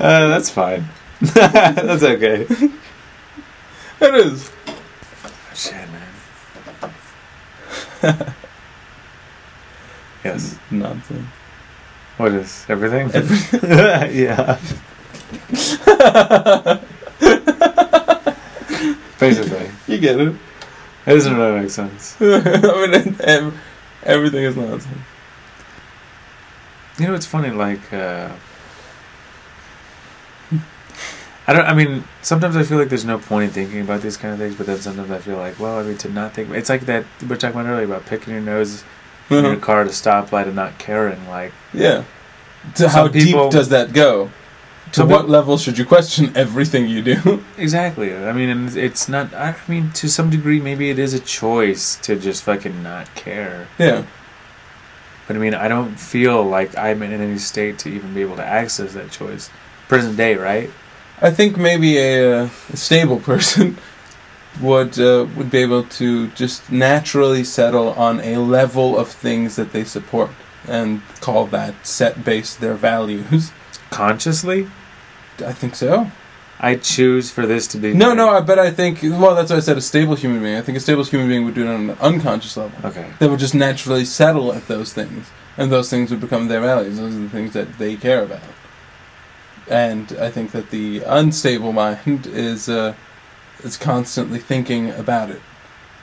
Uh, 0.00 0.26
that's 0.26 0.50
fine. 0.50 0.84
that's 1.20 2.02
okay. 2.02 2.44
It 4.00 4.14
is. 4.16 4.50
Shit, 5.54 5.74
man. 8.02 8.24
yes. 10.24 10.58
Nonsense. 10.72 11.24
What 12.16 12.32
is 12.32 12.66
everything? 12.68 13.10
yeah. 14.12 14.58
Basically, 19.20 19.70
You 19.86 19.98
get 19.98 20.20
it. 20.20 20.34
It 21.06 21.14
doesn't 21.14 21.36
really 21.36 21.60
make 21.62 21.70
sense. 21.70 22.16
I 22.20 22.86
mean, 22.86 23.16
ev- 23.20 23.60
everything 24.04 24.44
is 24.44 24.56
nonsense. 24.56 24.98
You 26.98 27.08
know, 27.08 27.14
it's 27.14 27.26
funny. 27.26 27.50
Like, 27.50 27.92
uh, 27.92 28.30
I 31.46 31.52
don't. 31.52 31.64
I 31.66 31.74
mean, 31.74 32.04
sometimes 32.22 32.56
I 32.56 32.62
feel 32.62 32.78
like 32.78 32.88
there's 32.88 33.04
no 33.04 33.18
point 33.18 33.44
in 33.44 33.50
thinking 33.50 33.80
about 33.80 34.02
these 34.02 34.16
kind 34.16 34.32
of 34.32 34.38
things, 34.38 34.54
but 34.54 34.66
then 34.66 34.78
sometimes 34.78 35.10
I 35.10 35.18
feel 35.18 35.36
like, 35.38 35.58
well, 35.58 35.78
I 35.78 35.82
mean, 35.82 35.98
to 35.98 36.08
not 36.08 36.34
think. 36.34 36.50
It's 36.50 36.68
like 36.68 36.82
that 36.82 37.04
we 37.20 37.26
were 37.28 37.36
talking 37.36 37.58
about 37.60 37.68
earlier 37.70 37.84
about 37.86 38.06
picking 38.06 38.32
your 38.32 38.42
nose 38.42 38.84
in 39.28 39.44
your 39.44 39.56
car 39.56 39.80
at 39.80 39.86
a 39.86 39.90
stoplight 39.90 40.46
and 40.46 40.54
not 40.54 40.78
caring. 40.78 41.26
Like, 41.28 41.52
Yeah. 41.72 42.04
To 42.76 42.88
how 42.88 43.08
people- 43.08 43.44
deep 43.44 43.52
does 43.52 43.70
that 43.70 43.92
go? 43.92 44.30
To 44.92 45.06
what 45.06 45.28
level 45.28 45.56
should 45.56 45.78
you 45.78 45.86
question 45.86 46.32
everything 46.36 46.86
you 46.88 47.02
do? 47.02 47.44
exactly. 47.56 48.14
I 48.14 48.32
mean, 48.32 48.48
and 48.48 48.76
it's 48.76 49.08
not. 49.08 49.32
I 49.34 49.54
mean, 49.68 49.90
to 49.92 50.08
some 50.08 50.28
degree, 50.30 50.60
maybe 50.60 50.90
it 50.90 50.98
is 50.98 51.14
a 51.14 51.20
choice 51.20 51.96
to 52.02 52.16
just 52.16 52.42
fucking 52.44 52.82
not 52.82 53.14
care. 53.14 53.68
yeah. 53.78 54.04
But 55.26 55.36
I 55.36 55.38
mean, 55.38 55.54
I 55.54 55.68
don't 55.68 55.98
feel 55.98 56.42
like 56.42 56.76
I'm 56.76 57.02
in 57.02 57.12
any 57.12 57.38
state 57.38 57.78
to 57.80 57.88
even 57.88 58.12
be 58.12 58.22
able 58.22 58.36
to 58.36 58.44
access 58.44 58.92
that 58.94 59.10
choice. 59.12 59.50
Present 59.88 60.16
day, 60.16 60.34
right? 60.34 60.70
I 61.20 61.30
think 61.30 61.56
maybe 61.56 61.96
a, 61.98 62.42
uh, 62.42 62.48
a 62.70 62.76
stable 62.76 63.20
person 63.32 63.78
would 64.60 64.98
uh, 64.98 65.26
would 65.36 65.50
be 65.50 65.58
able 65.58 65.84
to 65.84 66.28
just 66.28 66.70
naturally 66.70 67.44
settle 67.44 67.90
on 67.90 68.20
a 68.20 68.38
level 68.38 68.98
of 68.98 69.08
things 69.08 69.56
that 69.56 69.72
they 69.72 69.84
support 69.84 70.30
and 70.66 71.00
call 71.20 71.46
that 71.46 71.86
set 71.86 72.24
base 72.24 72.54
their 72.54 72.74
values. 72.74 73.52
Consciously, 73.90 74.68
I 75.42 75.52
think 75.52 75.74
so. 75.74 76.10
I 76.60 76.76
choose 76.76 77.28
for 77.30 77.44
this 77.44 77.66
to 77.68 77.78
be. 77.78 77.92
No, 77.92 78.14
no, 78.14 78.28
I- 78.30 78.40
but 78.40 78.58
I 78.58 78.70
think 78.70 79.00
well, 79.02 79.34
that's 79.34 79.50
why 79.50 79.56
I 79.56 79.60
said 79.60 79.76
a 79.76 79.80
stable 79.80 80.14
human 80.14 80.40
being. 80.42 80.56
I 80.56 80.60
think 80.62 80.78
a 80.78 80.80
stable 80.80 81.02
human 81.04 81.28
being 81.28 81.44
would 81.44 81.54
do 81.54 81.64
it 81.64 81.68
on 81.74 81.90
an 81.90 81.96
unconscious 82.00 82.56
level. 82.56 82.78
Okay. 82.88 83.06
They 83.18 83.26
would 83.28 83.40
just 83.40 83.54
naturally 83.54 84.04
settle 84.04 84.52
at 84.52 84.68
those 84.68 84.92
things, 84.92 85.26
and 85.56 85.72
those 85.72 85.90
things 85.90 86.10
would 86.10 86.20
become 86.20 86.46
their 86.48 86.60
values. 86.60 86.98
Those 86.98 87.16
are 87.16 87.18
the 87.18 87.28
things 87.28 87.52
that 87.54 87.78
they 87.78 87.96
care 87.96 88.22
about. 88.22 88.42
And 89.68 90.16
I 90.20 90.30
think 90.30 90.52
that 90.52 90.70
the 90.70 91.02
unstable 91.06 91.72
mind 91.72 92.26
is 92.32 92.68
uh, 92.68 92.94
is 93.64 93.76
constantly 93.76 94.38
thinking 94.38 94.90
about 94.90 95.30
it, 95.30 95.40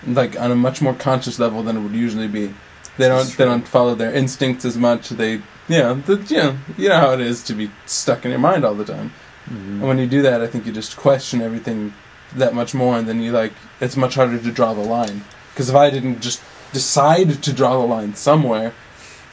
like 0.08 0.40
on 0.40 0.52
a 0.52 0.56
much 0.56 0.82
more 0.82 0.94
conscious 0.94 1.40
level 1.40 1.64
than 1.64 1.78
it 1.78 1.82
would 1.82 1.94
usually 1.94 2.28
be. 2.28 2.54
They 2.98 3.08
don't 3.08 3.30
they 3.38 3.46
don't 3.46 3.68
follow 3.68 3.96
their 3.96 4.14
instincts 4.14 4.66
as 4.66 4.78
much. 4.78 5.10
They 5.10 5.34
you 5.34 5.42
know 5.80 5.94
the, 5.96 6.18
you 6.28 6.38
know 6.38 6.58
you 6.78 6.90
know 6.90 7.00
how 7.00 7.12
it 7.14 7.22
is 7.22 7.44
to 7.46 7.54
be 7.54 7.72
stuck 7.86 8.26
in 8.26 8.32
your 8.32 8.40
mind 8.40 8.66
all 8.66 8.76
the 8.76 8.86
time. 8.86 9.14
And 9.50 9.82
when 9.82 9.98
you 9.98 10.08
do 10.08 10.22
that, 10.22 10.42
I 10.42 10.48
think 10.48 10.66
you 10.66 10.72
just 10.72 10.96
question 10.96 11.42
everything 11.42 11.94
that 12.36 12.54
much 12.54 12.74
more, 12.74 12.98
and 12.98 13.08
then 13.08 13.22
you 13.22 13.32
like 13.32 13.54
it's 13.80 13.98
much 13.98 14.16
harder 14.16 14.38
to 14.38 14.52
draw 14.52 14.74
the 14.74 14.82
line. 14.82 15.24
Because 15.54 15.70
if 15.70 15.76
I 15.76 15.90
didn't 15.90 16.22
just 16.22 16.42
decide 16.72 17.42
to 17.42 17.54
draw 17.54 17.80
the 17.80 17.88
line 17.88 18.16
somewhere, 18.16 18.74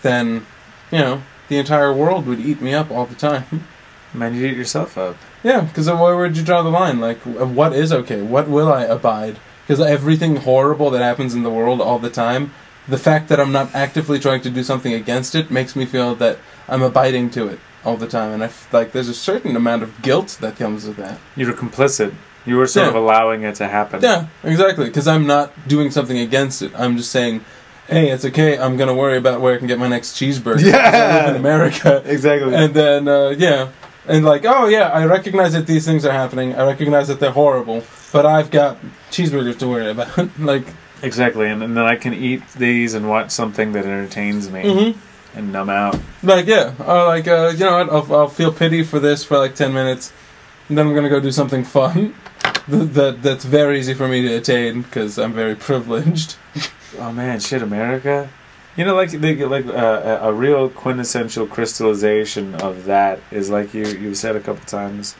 then 0.02 0.46
you 0.90 0.99
know 0.99 1.23
the 1.49 1.58
entire 1.58 1.92
world 1.92 2.26
would 2.26 2.40
eat 2.40 2.61
me 2.61 2.73
up 2.73 2.90
all 2.90 3.06
the 3.06 3.14
time. 3.14 3.66
Man, 4.14 4.35
you 4.35 4.46
eat 4.46 4.56
yourself 4.56 4.96
up. 4.96 5.16
yeah, 5.42 5.62
because 5.62 5.90
where 5.90 6.16
would 6.16 6.37
you 6.38 6.42
draw 6.42 6.62
the 6.62 6.70
line? 6.70 7.00
Like, 7.00 7.18
what 7.18 7.75
is 7.75 7.92
okay? 7.92 8.23
What 8.23 8.49
will 8.49 8.73
I 8.73 8.85
abide 8.85 9.37
because 9.66 9.85
everything 9.85 10.37
horrible 10.37 10.90
that 10.90 11.02
happens 11.02 11.35
in 11.35 11.42
the 11.42 11.50
world 11.50 11.80
all 11.80 11.99
the 11.99 12.08
time, 12.08 12.52
the 12.87 12.96
fact 12.96 13.28
that 13.28 13.40
I'm 13.40 13.50
not 13.50 13.75
actively 13.75 14.20
trying 14.20 14.40
to 14.42 14.50
do 14.50 14.62
something 14.62 14.94
against 14.94 15.35
it 15.35 15.50
makes 15.50 15.75
me 15.75 15.85
feel 15.85 16.14
that 16.14 16.38
I'm 16.68 16.82
abiding 16.82 17.30
to 17.30 17.49
it 17.49 17.58
all 17.87 17.97
the 17.97 18.07
time, 18.09 18.33
and 18.33 18.43
I 18.43 18.47
f- 18.47 18.69
like 18.73 18.93
there's 18.93 19.09
a 19.09 19.14
certain 19.14 19.57
amount 19.57 19.83
of 19.83 20.02
guilt 20.02 20.37
that 20.40 20.57
comes 20.57 20.87
with 20.87 20.97
that. 20.97 21.19
You 21.37 21.47
were 21.47 21.52
complicit. 21.55 22.12
You 22.45 22.57
were 22.57 22.66
sort 22.66 22.85
Yeah. 22.85 22.90
of 22.90 22.97
allowing 22.97 23.43
it 23.45 23.55
to 23.57 23.69
happen. 23.69 24.00
Yeah, 24.02 24.26
exactly. 24.45 24.87
Because 24.87 25.09
I'm 25.09 25.26
not 25.26 25.52
doing 25.69 25.90
something 25.90 26.19
against 26.19 26.62
it. 26.62 26.73
I'm 26.76 26.97
just 26.97 27.11
saying, 27.11 27.45
hey, 27.88 28.11
it's 28.11 28.25
okay. 28.25 28.59
I'm 28.59 28.76
gonna 28.76 28.95
worry 28.95 29.16
about 29.19 29.40
where 29.40 29.55
I 29.55 29.59
can 29.59 29.66
get 29.66 29.78
my 29.78 29.88
next 29.88 30.16
cheeseburger. 30.16 30.62
'cause 30.62 30.75
I 30.75 31.16
live 31.26 31.31
in 31.31 31.37
America. 31.37 32.02
Exactly. 32.16 32.55
And 32.55 32.75
then 32.75 33.09
uh, 33.09 33.31
yeah, 33.38 33.69
and 34.09 34.25
like, 34.25 34.45
oh 34.45 34.66
yeah, 34.69 34.88
I 34.90 35.05
recognize 35.07 35.52
that 35.55 35.66
these 35.66 35.85
things 35.87 36.05
are 36.05 36.12
happening. 36.12 36.55
I 36.55 36.64
recognize 36.66 37.09
that 37.09 37.19
they're 37.21 37.31
horrible, 37.43 37.83
but 38.12 38.25
I've 38.26 38.50
got 38.50 38.78
cheeseburgers 39.11 39.59
to 39.59 39.69
worry 39.69 39.90
about. 39.90 40.11
like, 40.38 40.66
exactly. 41.02 41.49
And, 41.50 41.62
and 41.62 41.76
then 41.76 41.85
I 41.85 41.97
can 41.97 42.14
eat 42.14 42.43
these 42.57 42.95
and 42.95 43.09
watch 43.09 43.31
something 43.31 43.73
that 43.73 43.85
entertains 43.85 44.50
me 44.50 44.62
mhm. 44.62 44.95
And 45.37 45.52
numb 45.52 45.71
out. 45.71 45.99
like 46.23 46.47
yeah, 46.47 46.75
or 46.81 47.05
like 47.07 47.28
uh, 47.28 47.52
you 47.55 47.61
know 47.61 47.85
what? 47.85 47.90
I'll, 47.90 48.16
I'll 48.16 48.28
feel 48.28 48.52
pity 48.52 48.83
for 48.83 48.99
this 48.99 49.23
for 49.23 49.38
like 49.38 49.55
ten 49.55 49.73
minutes, 49.73 50.12
and 50.69 50.76
then 50.76 50.87
I'm 50.87 50.95
gonna 50.95 51.09
go 51.09 51.21
do 51.21 51.33
something 51.33 51.64
fun. 51.64 52.14
That, 52.69 52.95
that 52.95 53.23
that's 53.23 53.45
very 53.45 53.78
easy 53.78 53.95
for 53.95 54.09
me 54.09 54.23
to 54.23 54.35
attain 54.35 54.83
because 54.83 55.21
I'm 55.21 55.33
very 55.33 55.55
privileged. 55.69 56.35
Oh 56.99 57.12
man, 57.12 57.38
shit, 57.38 57.62
America. 57.62 58.28
You 58.76 58.85
know, 58.85 58.97
like 58.97 59.12
they, 59.12 59.37
like 59.45 59.66
uh, 59.66 60.19
a 60.21 60.28
a 60.28 60.33
real 60.33 60.69
quintessential 60.69 61.47
crystallization 61.47 62.57
of 62.57 62.87
that 62.87 63.21
is 63.31 63.50
like 63.50 63.73
you 63.73 63.87
you 63.87 64.16
said 64.16 64.35
a 64.35 64.40
couple 64.40 64.64
times, 64.66 65.14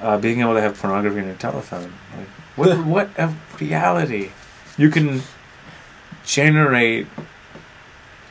uh, 0.00 0.18
being 0.18 0.40
able 0.40 0.54
to 0.54 0.60
have 0.60 0.78
pornography 0.78 1.18
on 1.18 1.26
your 1.26 1.34
telephone. 1.34 1.92
Like, 2.16 2.28
what 2.54 2.78
what 2.86 3.10
a 3.18 3.34
reality! 3.58 4.30
You 4.78 4.88
can 4.88 5.22
generate 6.24 7.08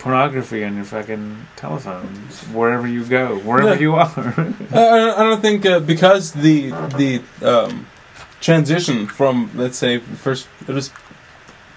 pornography 0.02 0.64
on 0.66 0.76
your 0.76 0.84
fucking 0.84 1.46
telephone 1.56 2.08
wherever 2.52 2.88
you 2.88 3.06
go, 3.06 3.38
wherever 3.40 3.76
Yeah. 3.76 3.80
you 3.80 3.94
are. 3.96 4.10
I, 4.74 5.24
don't 5.24 5.42
think 5.42 5.64
uh, 5.66 5.80
because 5.80 6.32
the 6.32 6.72
the 6.98 7.22
um, 7.46 7.86
transition 8.42 9.06
from 9.08 9.52
let's 9.54 9.78
say 9.78 10.00
first 10.00 10.48
it 10.68 10.74
was 10.74 10.92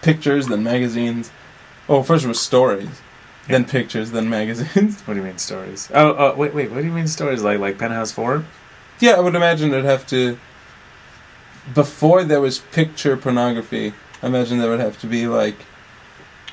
pictures 0.01 0.47
then 0.49 0.63
magazines. 0.63 1.31
Oh, 1.87 2.03
first 2.03 2.25
it 2.25 2.29
was 2.29 2.41
stories, 2.41 2.89
then 3.47 3.67
pictures, 3.67 4.11
then 4.11 4.31
magazines. 4.31 5.03
what 5.03 5.15
do 5.15 5.21
you 5.21 5.27
mean 5.27 5.37
stories? 5.37 5.91
Oh, 5.93 6.15
oh, 6.17 6.35
wait, 6.35 6.55
wait. 6.55 6.71
What 6.71 6.81
do 6.81 6.87
you 6.87 6.93
mean 6.95 7.07
stories? 7.09 7.43
Like 7.43 7.59
like 7.61 7.77
Penthouse 7.79 8.11
Forum? 8.11 8.47
yeah, 9.01 9.13
I 9.13 9.21
would 9.21 9.35
imagine 9.35 9.71
it'd 9.73 9.85
have 9.85 10.07
to. 10.09 10.39
Before 11.75 12.25
there 12.25 12.41
was 12.41 12.59
picture 12.59 13.17
pornography, 13.19 13.93
I 14.23 14.27
imagine 14.29 14.59
there 14.59 14.71
would 14.71 14.81
have 14.81 14.99
to 15.01 15.07
be 15.07 15.27
like 15.27 15.57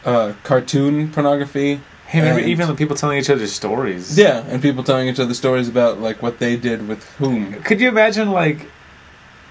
uh, 0.06 0.34
cartoon 0.44 1.12
pornography. 1.12 1.82
Hey, 2.08 2.20
And- 2.28 2.40
even 2.46 2.68
the 2.68 2.76
people 2.76 2.96
telling 2.96 3.18
each 3.18 3.30
other 3.30 3.48
stories. 3.48 4.18
Yeah, 4.18 4.44
and 4.48 4.62
people 4.62 4.84
telling 4.84 5.08
each 5.08 5.20
other 5.20 5.34
stories 5.34 5.70
about 5.70 6.00
like 6.02 6.22
what 6.22 6.40
they 6.40 6.58
did 6.58 6.88
with 6.88 7.04
whom. 7.18 7.54
Could 7.64 7.80
you 7.80 7.88
imagine 7.88 8.32
like 8.32 8.68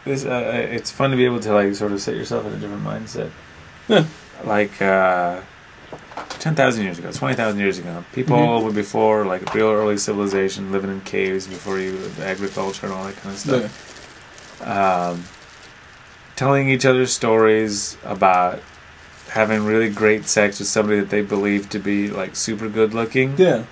this? 0.05 0.25
Uh, 0.25 0.69
it's 0.71 0.91
fun 0.91 1.11
to 1.11 1.17
be 1.17 1.25
able 1.25 1.41
to 1.41 1.53
like 1.55 1.75
sort 1.75 1.93
of 1.93 2.01
set 2.03 2.17
yourself 2.17 2.45
in 2.47 2.53
a 2.53 2.57
different 2.57 2.85
mindset. 2.85 3.31
Yeah. 3.89 4.05
Like 4.45 4.81
uh, 4.83 5.41
ten 6.39 6.55
thousand 6.55 6.85
years 6.85 6.99
ago, 6.99 7.11
twenty 7.13 7.35
thousand 7.35 7.61
years 7.61 7.79
ago, 7.79 8.05
people 8.13 8.37
Mhm. 8.37 8.65
were 8.65 8.73
before 8.73 9.25
like 9.25 9.55
real 9.55 9.69
early 9.71 9.97
civilization, 9.97 10.71
living 10.71 10.91
in 10.91 11.01
caves 11.03 11.47
before 11.47 11.79
you 11.79 12.11
agriculture 12.21 12.87
and 12.87 12.95
all 12.95 13.05
that 13.05 13.17
kind 13.17 13.35
of 13.35 13.39
stuff. 13.41 14.57
Yeah. 14.61 15.09
Um, 15.11 15.25
telling 16.37 16.69
each 16.69 16.85
other 16.85 17.07
stories 17.07 17.97
about 18.05 18.61
having 19.31 19.65
really 19.65 19.89
great 19.91 20.27
sex 20.27 20.59
with 20.59 20.69
somebody 20.69 21.01
that 21.01 21.11
they 21.11 21.23
believe 21.23 21.69
to 21.71 21.79
be 21.79 22.09
like 22.11 22.37
super 22.37 22.69
good 22.69 22.95
looking. 22.95 23.35
Yeah. 23.37 23.65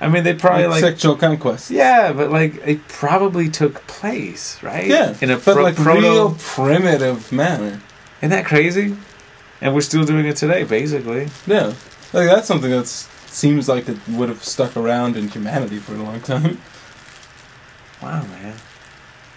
I 0.00 0.08
mean, 0.08 0.24
they 0.24 0.32
probably 0.34 0.66
like 0.66 0.80
sexual 0.80 1.14
conquest. 1.16 1.70
yeah, 1.70 2.12
but 2.12 2.30
like 2.30 2.54
it 2.66 2.88
probably 2.88 3.48
took 3.50 3.86
place, 3.86 4.62
right? 4.62 4.86
Yeah, 4.86 5.14
in 5.20 5.30
a 5.30 5.36
but 5.36 5.54
pro- 5.54 5.62
like 5.62 5.76
proto. 5.76 6.00
real 6.00 6.36
primitive 6.38 7.30
manner. 7.32 7.80
Isn't 8.20 8.30
that 8.30 8.46
crazy? 8.46 8.96
And 9.60 9.74
we're 9.74 9.82
still 9.82 10.04
doing 10.04 10.24
it 10.24 10.36
today, 10.36 10.64
basically. 10.64 11.28
Yeah, 11.46 11.74
like 12.14 12.28
that's 12.28 12.48
something 12.48 12.70
that 12.70 12.86
seems 12.86 13.68
like 13.68 13.88
it 13.90 13.98
would 14.08 14.30
have 14.30 14.42
stuck 14.42 14.74
around 14.74 15.16
in 15.18 15.28
humanity 15.28 15.76
for 15.78 15.94
a 15.94 16.02
long 16.02 16.20
time. 16.20 16.58
Wow, 18.02 18.24
man. 18.24 18.54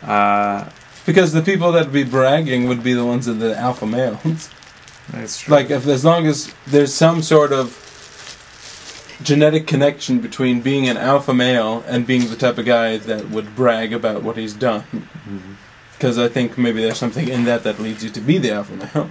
Uh, 0.02 0.70
Because 1.06 1.34
the 1.34 1.42
people 1.42 1.74
that 1.74 1.86
would 1.88 1.94
be 1.94 2.06
bragging 2.06 2.70
would 2.70 2.82
be 2.82 2.94
the 2.94 3.04
ones 3.06 3.26
that 3.26 3.34
are 3.34 3.50
the 3.50 3.58
alpha 3.60 3.86
males. 3.86 4.50
that's 5.10 5.42
true. 5.42 5.54
like 5.54 5.70
if 5.70 5.88
as 5.88 6.04
long 6.06 6.28
as 6.28 6.54
there's 6.66 6.94
some 6.94 7.22
sort 7.22 7.52
of 7.52 7.80
genetic 9.24 9.68
connection 9.68 10.20
between 10.20 10.62
being 10.62 10.88
an 10.88 10.98
alpha 10.98 11.34
male 11.34 11.84
and 11.88 12.06
being 12.06 12.30
the 12.30 12.36
type 12.36 12.58
of 12.58 12.66
guy 12.66 12.98
that 12.98 13.30
would 13.30 13.56
brag 13.56 13.94
about 13.94 14.24
what 14.24 14.38
he's 14.38 14.54
done. 14.54 14.82
Mm-hmm. 14.82 15.54
Because 15.94 16.18
I 16.18 16.28
think 16.28 16.58
maybe 16.58 16.82
there's 16.82 16.98
something 16.98 17.30
in 17.30 17.46
that 17.46 17.64
that 17.64 17.80
leads 17.80 18.04
you 18.04 18.10
to 18.10 18.20
be 18.20 18.38
the 18.38 18.52
alpha 18.52 18.76
male. 18.76 19.10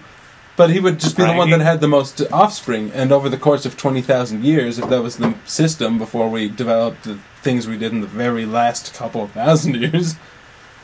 But 0.55 0.71
he 0.71 0.81
would 0.81 1.01
just 1.01 1.17
be 1.17 1.25
the 1.25 1.33
one 1.33 1.49
that 1.51 1.61
had 1.61 1.81
the 1.81 1.89
most 1.89 2.21
offspring, 2.31 2.91
and 2.93 3.11
over 3.11 3.31
the 3.31 3.39
course 3.39 3.65
of 3.65 3.79
20,000 3.79 4.45
years, 4.45 4.79
if 4.79 4.91
that 4.91 5.03
was 5.03 5.17
the 5.17 5.35
system 5.47 5.97
before 5.97 6.29
we 6.29 6.51
developed 6.51 7.05
the 7.05 7.19
things 7.41 7.67
we 7.67 7.79
did 7.79 7.93
in 7.93 8.03
the 8.03 8.07
very 8.07 8.45
last 8.45 8.93
couple 8.93 9.23
of 9.25 9.33
thousand 9.33 9.77
years, 9.77 10.17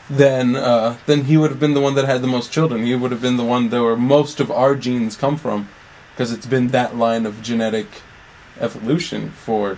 then 0.09 0.55
uh, 0.55 0.97
then 1.05 1.25
he 1.25 1.37
would 1.37 1.51
have 1.51 1.59
been 1.59 1.73
the 1.73 1.81
one 1.81 1.95
that 1.95 2.05
had 2.05 2.21
the 2.21 2.27
most 2.27 2.51
children. 2.51 2.83
He 2.83 2.95
would 2.95 3.11
have 3.11 3.21
been 3.21 3.37
the 3.37 3.43
one 3.43 3.69
that 3.69 3.81
where 3.81 3.95
most 3.95 4.39
of 4.39 4.49
our 4.49 4.75
genes 4.75 5.15
come 5.15 5.37
from, 5.37 5.69
because 6.13 6.31
it's 6.31 6.47
been 6.47 6.69
that 6.69 6.97
line 6.97 7.25
of 7.25 7.41
genetic 7.43 7.87
evolution 8.59 9.29
for 9.29 9.77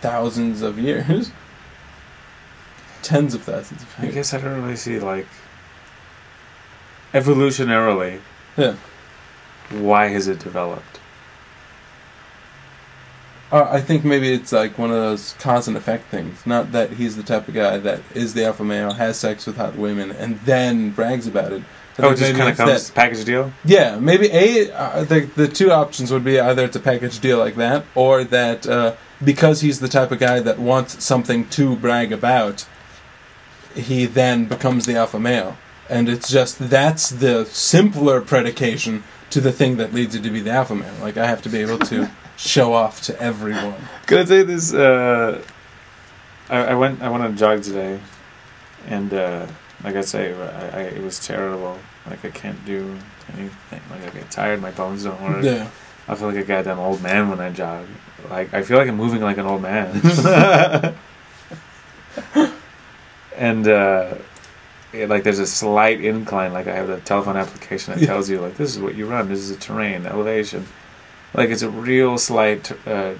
thousands 0.00 0.62
of 0.62 0.78
years. 0.78 1.30
Tens 3.02 3.34
of 3.34 3.42
thousands 3.42 3.82
of 3.82 3.98
years. 3.98 4.10
I 4.10 4.14
guess 4.14 4.34
I 4.34 4.40
don't 4.40 4.62
really 4.62 4.76
see 4.76 4.98
like 4.98 5.26
evolutionarily. 7.12 8.20
Yeah. 8.56 8.76
Why 9.70 10.08
has 10.08 10.26
it 10.28 10.40
developed? 10.40 11.00
Uh, 13.54 13.68
I 13.70 13.80
think 13.80 14.04
maybe 14.04 14.32
it's 14.32 14.50
like 14.50 14.76
one 14.78 14.90
of 14.90 14.96
those 14.96 15.34
cause 15.38 15.68
and 15.68 15.76
effect 15.76 16.10
things. 16.10 16.44
Not 16.44 16.72
that 16.72 16.90
he's 16.94 17.14
the 17.16 17.22
type 17.22 17.46
of 17.46 17.54
guy 17.54 17.78
that 17.78 18.00
is 18.12 18.34
the 18.34 18.44
alpha 18.46 18.64
male, 18.64 18.94
has 18.94 19.16
sex 19.16 19.46
with 19.46 19.56
hot 19.56 19.76
women, 19.76 20.10
and 20.10 20.40
then 20.40 20.90
brags 20.90 21.28
about 21.28 21.52
it. 21.52 21.62
I 21.96 22.02
Oh, 22.02 22.10
it 22.10 22.16
just 22.16 22.34
kind 22.34 22.50
of 22.50 22.56
comes 22.56 22.88
that- 22.88 22.94
package 22.96 23.24
deal. 23.24 23.52
yeah, 23.64 23.96
maybe 24.00 24.28
a 24.32 24.72
uh, 24.72 25.04
the 25.04 25.20
the 25.36 25.46
two 25.46 25.70
options 25.70 26.10
would 26.12 26.24
be 26.24 26.40
either 26.40 26.64
it's 26.64 26.74
a 26.74 26.80
package 26.80 27.20
deal 27.20 27.38
like 27.38 27.54
that, 27.54 27.84
or 27.94 28.24
that 28.24 28.66
uh, 28.66 28.94
because 29.24 29.60
he's 29.60 29.78
the 29.78 29.86
type 29.88 30.10
of 30.10 30.18
guy 30.18 30.40
that 30.40 30.58
wants 30.58 31.04
something 31.04 31.46
to 31.50 31.76
brag 31.76 32.12
about, 32.12 32.66
he 33.76 34.06
then 34.06 34.46
becomes 34.46 34.86
the 34.86 34.96
alpha 34.96 35.20
male, 35.20 35.56
and 35.88 36.08
it's 36.08 36.28
just 36.28 36.58
that's 36.58 37.08
the 37.10 37.44
simpler 37.44 38.20
predication 38.20 39.04
to 39.30 39.40
the 39.40 39.52
thing 39.52 39.76
that 39.76 39.94
leads 39.94 40.16
you 40.16 40.20
to 40.22 40.30
be 40.30 40.40
the 40.40 40.50
alpha 40.50 40.74
male. 40.74 40.94
Like 41.00 41.16
I 41.16 41.26
have 41.28 41.42
to 41.42 41.48
be 41.48 41.60
able 41.60 41.78
to 41.78 42.10
show 42.36 42.72
off 42.72 43.02
to 43.02 43.20
everyone. 43.20 43.74
Can 44.06 44.18
I 44.18 44.24
say 44.24 44.42
this? 44.42 44.72
Uh, 44.74 45.42
I, 46.48 46.56
I 46.58 46.74
went 46.74 47.02
I 47.02 47.08
went 47.08 47.22
on 47.24 47.32
a 47.32 47.36
jog 47.36 47.62
today, 47.62 48.00
and 48.86 49.12
uh, 49.12 49.46
like 49.82 49.96
I 49.96 50.02
say, 50.02 50.32
I, 50.34 50.78
I, 50.78 50.82
it 50.82 51.02
was 51.02 51.24
terrible. 51.24 51.78
Like 52.08 52.24
I 52.24 52.30
can't 52.30 52.62
do 52.66 52.96
anything. 53.36 53.80
Like 53.90 54.02
I 54.06 54.10
get 54.10 54.30
tired, 54.30 54.60
my 54.60 54.70
bones 54.72 55.04
don't 55.04 55.20
work. 55.22 55.42
Yeah. 55.44 55.68
I 56.06 56.14
feel 56.16 56.28
like 56.28 56.36
a 56.36 56.44
goddamn 56.44 56.78
old 56.78 57.00
man 57.02 57.30
when 57.30 57.40
I 57.40 57.50
jog. 57.50 57.86
Like 58.30 58.52
I 58.52 58.62
feel 58.62 58.76
like 58.78 58.88
I'm 58.88 58.96
moving 58.96 59.22
like 59.22 59.38
an 59.38 59.46
old 59.46 59.62
man. 59.62 60.00
and 63.36 63.66
uh, 63.66 64.14
yeah, 64.92 65.06
like 65.06 65.22
there's 65.24 65.38
a 65.38 65.46
slight 65.46 66.02
incline. 66.04 66.52
Like 66.52 66.66
I 66.66 66.74
have 66.74 66.88
the 66.88 67.00
telephone 67.00 67.36
application 67.36 67.94
that 67.94 68.00
Yeah. 68.00 68.08
tells 68.08 68.28
you 68.28 68.40
like 68.40 68.56
this 68.56 68.74
is 68.74 68.82
what 68.82 68.94
you 68.94 69.06
run. 69.06 69.28
This 69.28 69.38
is 69.40 69.50
the 69.50 69.56
terrain, 69.56 70.06
elevation. 70.06 70.66
Like 71.34 71.50
it's 71.50 71.62
a 71.62 71.70
real 71.70 72.16
slight 72.18 72.72
uh, 72.86 73.14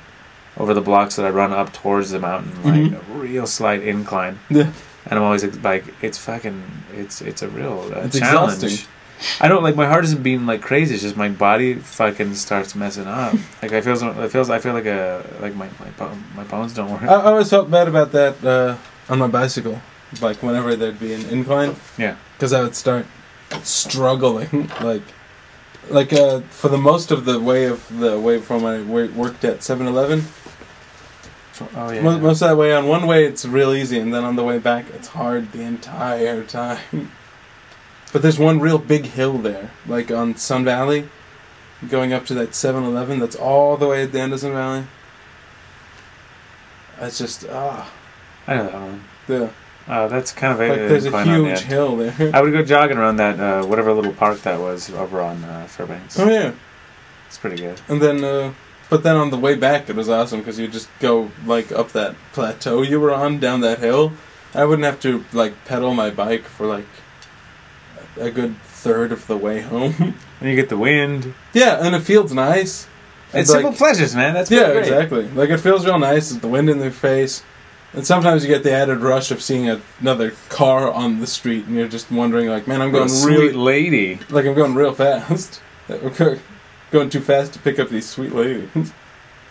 over 0.56 0.73
the 0.75 0.80
blocks 0.80 1.16
that 1.16 1.26
I 1.26 1.30
run 1.30 1.52
up 1.52 1.73
towards 1.73 2.11
the 2.11 2.18
mountain. 2.21 2.52
Like 2.64 2.75
Mhm. 2.92 2.94
a 2.94 3.18
real 3.18 3.47
slight 3.47 3.83
incline. 3.83 4.38
Yeah. 4.49 4.71
And 5.06 5.18
I'm 5.18 5.23
always 5.23 5.44
like, 5.62 5.85
it's 6.00 6.16
fucking, 6.18 6.62
it's 6.94 7.21
it's 7.21 7.42
a 7.42 7.49
real 7.49 7.90
uh, 7.94 8.00
It's 8.06 8.18
challenge. 8.18 8.62
exhausting. 8.62 8.88
I 9.40 9.49
don't 9.49 9.62
like 9.62 9.76
my 9.76 9.87
heart 9.87 10.04
isn't 10.04 10.23
beating 10.23 10.47
like 10.47 10.61
crazy. 10.62 10.94
It's 10.94 11.02
just 11.02 11.16
my 11.16 11.28
body 11.28 11.75
fucking 11.75 12.35
starts 12.35 12.75
messing 12.75 13.06
up. 13.06 13.35
Like 13.62 13.73
I 13.73 13.80
feel, 13.80 13.94
I 14.25 14.28
feels, 14.28 14.50
I 14.50 14.59
feel 14.59 14.75
like 14.75 14.87
a 14.87 15.23
like 15.40 15.54
my 15.54 15.68
my, 15.99 16.09
my 16.37 16.44
bones 16.44 16.73
don't 16.75 16.90
work. 16.90 17.02
I, 17.02 17.06
I 17.14 17.25
always 17.33 17.49
felt 17.50 17.71
bad 17.71 17.88
about 17.88 18.12
that 18.12 18.35
uh, 18.44 18.76
on 19.12 19.18
my 19.18 19.28
bicycle. 19.28 19.80
Like 20.21 20.42
whenever 20.42 20.76
there'd 20.76 21.00
be 21.00 21.12
an 21.14 21.25
incline, 21.30 21.75
yeah. 21.99 22.16
because 22.37 22.52
I 22.52 22.61
would 22.62 22.75
start 22.76 23.06
struggling. 23.62 24.71
like, 24.80 25.02
like 25.90 26.12
uh, 26.12 26.40
for 26.50 26.68
the 26.68 26.78
most 26.78 27.10
of 27.10 27.24
the 27.24 27.38
way 27.40 27.64
of 27.66 27.86
the 27.98 28.18
way 28.18 28.40
from 28.40 28.64
I 28.64 28.80
wo- 28.82 29.08
worked 29.14 29.44
at 29.44 29.58
7-Eleven. 29.58 30.24
Oh 31.76 31.90
yeah. 31.92 32.00
Mo- 32.02 32.18
Most 32.18 32.42
of 32.42 32.48
that 32.48 32.56
way 32.56 32.74
on 32.74 32.88
one 32.88 33.06
way 33.06 33.24
it's 33.26 33.44
real 33.44 33.72
easy, 33.72 33.98
and 33.98 34.12
then 34.12 34.24
on 34.24 34.34
the 34.36 34.42
way 34.44 34.58
back 34.58 34.86
it's 34.92 35.08
hard 35.08 35.52
the 35.52 35.62
entire 35.62 36.42
time. 36.60 37.12
But 38.12 38.22
there's 38.22 38.38
one 38.38 38.60
real 38.60 38.78
big 38.78 39.06
hill 39.06 39.38
there, 39.38 39.70
like 39.86 40.10
on 40.10 40.36
Sun 40.36 40.64
Valley, 40.64 41.08
going 41.88 42.12
up 42.12 42.26
to 42.26 42.34
that 42.34 42.50
7-Eleven. 42.50 43.18
That's 43.20 43.36
all 43.36 43.76
the 43.76 43.86
way 43.88 44.02
at 44.02 44.12
the 44.12 44.20
end 44.20 44.32
of 44.32 44.40
Sun 44.40 44.52
Valley. 44.52 44.84
It's 47.00 47.18
just 47.18 47.44
ah, 47.50 47.90
I 48.46 48.54
know 48.56 48.64
that 48.66 48.74
one. 48.74 49.04
the 49.26 49.50
Uh, 49.86 50.08
that's 50.08 50.32
kind 50.32 50.52
of 50.52 50.60
a 50.60 50.68
like 50.68 50.78
there's 50.78 51.04
a 51.04 51.24
huge 51.24 51.60
hill 51.60 51.96
there. 51.96 52.30
I 52.34 52.40
would 52.40 52.52
go 52.52 52.62
jogging 52.64 52.96
around 52.96 53.16
that 53.16 53.38
uh, 53.38 53.66
whatever 53.66 53.92
little 53.92 54.14
park 54.14 54.40
that 54.42 54.58
was 54.58 54.90
over 54.90 55.20
on 55.20 55.44
uh, 55.44 55.66
Fairbanks. 55.66 56.18
oh 56.18 56.28
yeah, 56.28 56.52
It's 57.26 57.36
pretty 57.38 57.56
good. 57.56 57.80
and 57.88 58.00
then 58.00 58.24
uh, 58.24 58.54
but 58.88 59.02
then 59.02 59.16
on 59.16 59.28
the 59.30 59.36
way 59.36 59.54
back 59.56 59.90
it 59.90 59.96
was 59.96 60.08
awesome 60.08 60.38
because 60.40 60.58
you 60.58 60.68
just 60.68 60.88
go 61.00 61.30
like 61.44 61.70
up 61.72 61.92
that 61.92 62.14
plateau 62.32 62.80
you 62.82 62.98
were 62.98 63.12
on 63.12 63.38
down 63.40 63.60
that 63.60 63.78
hill. 63.80 64.12
I 64.54 64.64
wouldn't 64.64 64.86
have 64.86 65.00
to 65.00 65.24
like 65.34 65.52
pedal 65.66 65.92
my 65.94 66.08
bike 66.10 66.44
for 66.44 66.66
like 66.66 66.86
a 68.18 68.30
good 68.30 68.56
third 68.62 69.12
of 69.12 69.26
the 69.26 69.36
way 69.36 69.60
home. 69.60 70.14
And 70.40 70.50
you 70.50 70.56
get 70.56 70.68
the 70.68 70.76
wind. 70.76 71.32
yeah, 71.54 71.78
and 71.86 71.94
it 71.94 72.00
feels 72.00 72.32
nice. 72.34 72.86
It's 73.32 73.48
like- 73.48 73.60
simple 73.62 73.72
pleasures, 73.72 74.14
man. 74.14 74.34
That's 74.34 74.50
yeah, 74.50 74.72
great. 74.72 74.78
exactly. 74.78 75.28
Like 75.28 75.48
it 75.48 75.58
feels 75.58 75.86
real 75.86 75.98
nice. 75.98 76.30
It's 76.32 76.40
the 76.40 76.48
wind 76.48 76.68
in 76.68 76.80
their 76.80 76.90
face, 76.90 77.42
and 77.94 78.06
sometimes 78.06 78.42
you 78.44 78.48
get 78.48 78.62
the 78.62 78.72
added 78.72 78.98
rush 78.98 79.30
of 79.30 79.40
seeing 79.42 79.68
a, 79.68 79.80
another 80.00 80.32
car 80.48 80.90
on 80.90 81.20
the 81.20 81.26
street, 81.26 81.64
and 81.66 81.76
you're 81.76 81.88
just 81.88 82.10
wondering, 82.10 82.48
like, 82.48 82.66
man, 82.66 82.82
I'm 82.82 82.90
going 82.92 83.08
sweet 83.08 83.36
really, 83.36 83.52
lady. 83.52 84.18
like, 84.30 84.46
I'm 84.46 84.54
going 84.54 84.74
real 84.74 84.94
fast. 84.94 85.60
Going 86.90 87.10
too 87.10 87.20
fast 87.20 87.52
to 87.54 87.58
pick 87.58 87.80
up 87.80 87.88
these 87.88 88.08
sweet 88.08 88.32
ladies. 88.32 88.68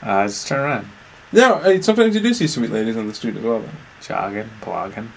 Uh, 0.01 0.25
just 0.25 0.47
turn 0.47 0.62
around. 0.62 0.88
yeah, 1.33 1.79
sometimes 1.81 2.15
you 2.15 2.21
do 2.21 2.33
see 2.33 2.47
sweet 2.47 2.71
ladies 2.71 2.95
on 2.95 3.05
the 3.07 3.13
street 3.13 3.35
as 3.35 3.43
well. 3.43 3.59
Though. 3.59 3.69
Jogging, 4.01 4.50
blogging, 4.62 5.09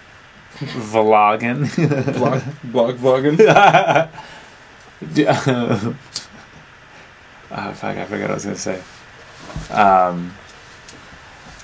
vlogging. 0.56 2.18
Blog, 2.18 2.42
blog 2.64 2.96
vlogging. 2.96 4.10
Oh 7.48 7.72
fuck! 7.72 7.96
I 7.96 8.04
forgot 8.06 8.22
what 8.22 8.30
I 8.30 8.34
was 8.34 8.44
gonna 8.44 8.56
say. 8.56 8.82
Um, 9.70 10.34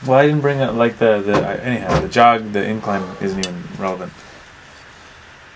well, 0.07 0.19
I 0.19 0.27
didn't 0.27 0.41
bring 0.41 0.61
up 0.61 0.75
like 0.75 0.99
the 0.99 1.21
the 1.23 1.35
I- 1.47 1.57
anyhow 1.57 2.01
the 2.01 2.09
jog 2.09 2.53
the 2.53 2.65
incline 2.65 3.03
isn't 3.21 3.39
even 3.39 3.63
relevant. 3.79 4.13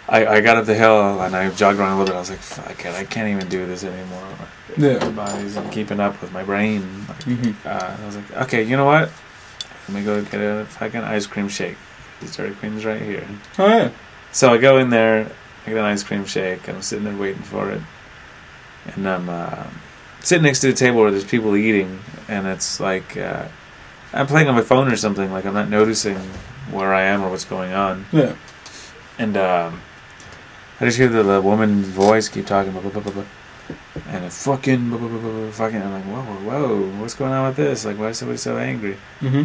I 0.09 0.27
I 0.27 0.41
got 0.41 0.57
up 0.57 0.67
the 0.67 0.75
hill 0.75 1.21
and 1.21 1.35
I 1.35 1.51
jogged 1.51 1.79
around 1.79 1.93
a 1.93 1.99
little 1.99 2.07
bit. 2.13 2.17
I 2.17 2.21
was 2.21 2.31
like, 2.31 2.39
fuck 2.39 2.85
it, 2.85 2.95
I 2.95 3.05
can't 3.05 3.29
even 3.29 3.49
do 3.49 3.67
this 3.67 3.83
anymore. 3.85 4.29
Yeah. 4.77 4.99
My 4.99 5.11
body's 5.27 5.59
keeping 5.71 6.01
up 6.01 6.21
with 6.21 6.33
my 6.33 6.45
brain. 6.45 7.07
Like, 7.09 7.19
Mhm. 7.25 7.55
uh, 7.65 7.97
I 8.03 8.07
was 8.07 8.17
like, 8.17 8.31
okay, 8.45 8.63
you 8.63 8.77
know 8.77 8.85
what? 8.85 9.11
Let 9.89 9.97
me 9.97 10.05
go 10.05 10.23
get 10.23 10.41
a 10.41 10.65
fucking 10.67 11.01
ice 11.03 11.27
cream 11.27 11.49
shake. 11.49 11.77
This 12.21 12.37
Dairy 12.37 12.53
Queen's 12.53 12.85
right 12.85 13.01
here. 13.01 13.25
Oh 13.59 13.67
yeah. 13.69 13.91
So 14.33 14.53
I 14.53 14.59
go 14.59 14.79
in 14.79 14.91
there, 14.91 15.31
I 15.67 15.71
get 15.71 15.79
an 15.79 15.85
ice 15.85 16.03
cream 16.03 16.25
shake, 16.25 16.67
and 16.69 16.77
I'm 16.77 16.83
sitting 16.83 17.05
there 17.05 17.17
waiting 17.17 17.43
for 17.43 17.71
it. 17.71 17.81
And 18.95 19.09
I'm 19.09 19.29
uh, 19.29 19.65
sitting 20.21 20.45
next 20.45 20.61
to 20.61 20.69
the 20.69 20.73
table 20.73 21.01
where 21.01 21.11
there's 21.11 21.25
people 21.25 21.57
eating, 21.57 22.01
and 22.29 22.47
it's 22.47 22.79
like 22.81 23.17
uh, 23.17 23.47
I'm 24.13 24.27
playing 24.27 24.49
on 24.49 24.55
my 24.55 24.63
phone 24.63 24.89
or 24.91 24.97
something. 24.97 25.31
Like 25.33 25.45
I'm 25.47 25.55
not 25.55 25.69
noticing 25.69 26.17
where 26.71 26.93
I 26.95 27.03
am 27.03 27.23
or 27.23 27.31
what's 27.31 27.45
going 27.45 27.73
on. 27.73 28.07
Yeah. 28.13 28.35
And 29.19 29.37
um, 29.37 29.81
I 30.81 30.85
just 30.85 30.99
hear 30.99 31.09
the, 31.09 31.23
the 31.23 31.41
woman's 31.41 31.87
voice 31.89 32.29
keep 32.29 32.47
talking, 32.47 32.73
blah, 32.73 32.81
blah, 32.83 32.91
blah, 32.91 33.03
blah, 33.03 33.13
blah. 33.13 33.25
and 34.09 34.25
it 34.25 34.33
fucking, 34.33 34.91
blah, 34.91 34.99
blah, 34.99 35.09
blah, 35.09 35.19
blah, 35.19 35.31
blah, 35.31 35.51
fucking. 35.51 35.81
I'm 35.83 35.93
like, 35.93 36.05
whoa, 36.05 36.23
whoa, 36.23 36.69
whoa, 36.69 37.01
what's 37.01 37.15
going 37.15 37.33
on 37.33 37.47
with 37.49 37.57
this? 37.57 37.85
Like, 37.85 37.99
why 37.99 38.09
is 38.09 38.19
somebody 38.19 38.39
so 38.39 38.59
angry? 38.59 38.97
Mm-hmm. 39.21 39.37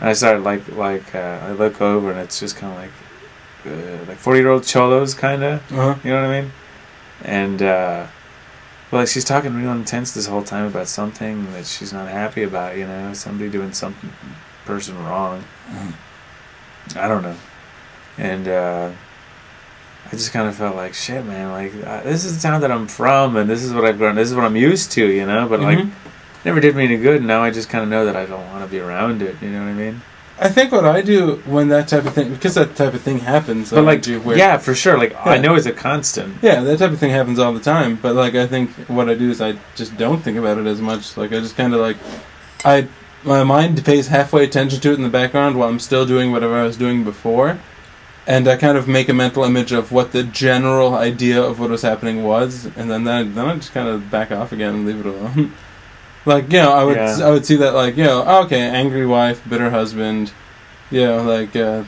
And 0.00 0.08
I 0.10 0.12
start 0.12 0.42
like 0.42 0.68
like 0.76 1.14
uh, 1.14 1.40
I 1.42 1.52
look 1.52 1.80
over 1.80 2.10
and 2.10 2.20
it's 2.20 2.38
just 2.38 2.56
kind 2.56 2.72
of 2.72 2.78
like 2.78 3.72
uh, 3.74 4.04
like 4.06 4.18
forty 4.18 4.40
year 4.40 4.50
old 4.50 4.64
cholos 4.64 5.14
kind 5.14 5.42
of 5.42 5.72
Uh 5.72 5.94
huh. 5.94 5.94
you 6.04 6.10
know 6.10 6.20
what 6.20 6.30
I 6.30 6.40
mean 6.42 6.52
and 7.24 7.62
uh, 7.62 8.06
well 8.90 9.02
like 9.02 9.08
she's 9.08 9.24
talking 9.24 9.54
real 9.54 9.72
intense 9.72 10.12
this 10.14 10.26
whole 10.26 10.42
time 10.44 10.66
about 10.66 10.88
something 10.88 11.52
that 11.52 11.66
she's 11.66 11.92
not 11.92 12.08
happy 12.08 12.42
about 12.42 12.76
you 12.76 12.86
know 12.86 13.12
somebody 13.14 13.50
doing 13.50 13.72
some 13.72 13.94
person 14.64 14.96
wrong. 15.04 15.44
I 16.94 17.08
don't 17.08 17.22
know. 17.22 17.36
And 18.18 18.46
uh, 18.48 18.92
I 20.06 20.10
just 20.10 20.32
kind 20.32 20.48
of 20.48 20.54
felt 20.54 20.76
like 20.76 20.94
shit 20.94 21.24
man 21.24 21.50
like 21.52 21.72
uh, 21.84 22.02
this 22.02 22.24
is 22.24 22.36
the 22.40 22.48
town 22.48 22.60
that 22.60 22.70
I'm 22.70 22.86
from 22.86 23.36
and 23.36 23.50
this 23.50 23.62
is 23.64 23.72
what 23.74 23.84
I've 23.84 23.98
grown 23.98 24.14
this 24.14 24.28
is 24.30 24.34
what 24.36 24.44
I'm 24.44 24.56
used 24.56 24.92
to 24.92 25.04
you 25.04 25.26
know 25.26 25.48
but 25.48 25.60
like 25.60 25.78
Mhm. 25.78 25.90
never 26.44 26.60
did 26.60 26.76
me 26.76 26.84
any 26.84 26.96
good 26.96 27.16
and 27.16 27.26
now 27.26 27.42
I 27.42 27.50
just 27.50 27.68
kind 27.68 27.82
of 27.82 27.90
know 27.90 28.04
that 28.06 28.14
I 28.16 28.24
don't 28.24 28.46
want 28.52 28.64
to 28.64 28.70
be 28.70 28.78
around 28.78 29.20
it 29.20 29.34
you 29.42 29.50
know 29.50 29.60
what 29.60 29.68
I 29.68 29.72
mean 29.74 30.00
I 30.38 30.48
think 30.50 30.70
what 30.70 30.84
I 30.84 31.00
do 31.00 31.36
when 31.46 31.68
that 31.68 31.88
type 31.88 32.04
of 32.04 32.12
thing, 32.12 32.30
because 32.34 32.54
that 32.56 32.76
type 32.76 32.92
of 32.92 33.00
thing 33.00 33.20
happens, 33.20 33.70
But 33.70 33.78
I 33.78 33.82
like, 33.82 34.02
do 34.02 34.20
where- 34.20 34.36
yeah, 34.36 34.58
for 34.58 34.74
sure. 34.74 34.98
Like, 34.98 35.16
I 35.24 35.38
know 35.38 35.54
it's 35.54 35.64
a 35.66 35.72
constant. 35.72 36.36
Yeah, 36.42 36.60
that 36.62 36.78
type 36.78 36.90
of 36.92 36.98
thing 36.98 37.10
happens 37.10 37.38
all 37.38 37.54
the 37.54 37.60
time. 37.60 37.98
But 38.00 38.14
like, 38.14 38.34
I 38.34 38.46
think 38.46 38.70
what 38.88 39.08
I 39.08 39.14
do 39.14 39.30
is 39.30 39.40
I 39.40 39.54
just 39.76 39.96
don't 39.96 40.22
think 40.22 40.36
about 40.36 40.58
it 40.58 40.66
as 40.66 40.80
much. 40.80 41.16
Like, 41.16 41.32
I 41.32 41.40
just 41.40 41.56
kind 41.56 41.72
of 41.72 41.80
like, 41.80 41.96
I 42.64 42.88
my 43.24 43.42
mind 43.44 43.84
pays 43.84 44.08
halfway 44.08 44.44
attention 44.44 44.78
to 44.80 44.90
it 44.92 44.94
in 44.94 45.02
the 45.02 45.08
background 45.08 45.56
while 45.56 45.68
I'm 45.68 45.80
still 45.80 46.06
doing 46.06 46.30
whatever 46.32 46.54
I 46.54 46.62
was 46.64 46.76
doing 46.76 47.02
before, 47.02 47.58
and 48.26 48.46
I 48.46 48.56
kind 48.56 48.76
of 48.78 48.86
make 48.86 49.08
a 49.08 49.14
mental 49.14 49.42
image 49.42 49.72
of 49.72 49.90
what 49.90 50.12
the 50.12 50.22
general 50.22 50.94
idea 50.94 51.42
of 51.42 51.58
what 51.58 51.70
was 51.70 51.82
happening 51.82 52.22
was, 52.22 52.66
and 52.76 52.88
then 52.90 53.04
that, 53.04 53.34
then 53.34 53.46
I 53.46 53.54
just 53.56 53.72
kind 53.72 53.88
of 53.88 54.10
back 54.10 54.30
off 54.30 54.52
again 54.52 54.74
and 54.74 54.86
leave 54.86 55.00
it 55.00 55.06
alone. 55.06 55.54
like, 56.26 56.52
you 56.52 56.58
know, 56.58 56.72
I 56.72 56.84
would 56.84 56.96
Yeah. 56.96 57.18
I 57.22 57.30
would 57.30 57.46
see 57.46 57.56
that 57.56 57.74
like, 57.74 57.96
you 57.96 58.04
know, 58.04 58.24
oh, 58.26 58.44
okay, 58.44 58.60
angry 58.60 59.06
wife, 59.06 59.42
bitter 59.48 59.70
husband, 59.70 60.32
you 60.90 61.00
know, 61.04 61.22
like. 61.22 61.54
uh 61.56 61.84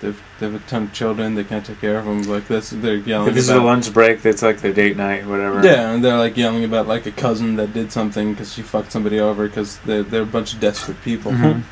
They've, 0.00 0.18
they 0.38 0.46
have 0.46 0.54
a 0.54 0.66
ton 0.66 0.84
of 0.84 0.94
children. 0.94 1.34
They 1.34 1.44
can't 1.44 1.62
take 1.62 1.78
care 1.82 1.98
of 1.98 2.06
them. 2.06 2.22
Like 2.22 2.48
this, 2.48 2.70
they're 2.70 2.94
yelling. 2.94 3.28
If 3.28 3.34
this 3.34 3.44
is 3.44 3.50
a 3.50 3.60
lunch 3.60 3.92
break, 3.92 4.22
that's 4.22 4.40
like 4.40 4.62
their 4.62 4.72
date 4.72 4.96
night, 4.96 5.26
whatever. 5.26 5.62
yeah, 5.62 5.90
and 5.92 6.02
they're 6.02 6.16
like 6.16 6.38
yelling 6.38 6.64
about 6.64 6.88
like 6.88 7.04
a 7.04 7.10
cousin 7.10 7.56
that 7.56 7.74
did 7.74 7.92
something 7.92 8.32
because 8.32 8.50
she 8.54 8.62
fucked 8.62 8.92
somebody 8.92 9.20
over 9.20 9.46
because 9.46 9.76
they're, 9.80 10.02
they're 10.02 10.22
a 10.22 10.26
bunch 10.26 10.54
of 10.54 10.60
desperate 10.60 11.02
people. 11.02 11.32
Mhm. 11.32 11.64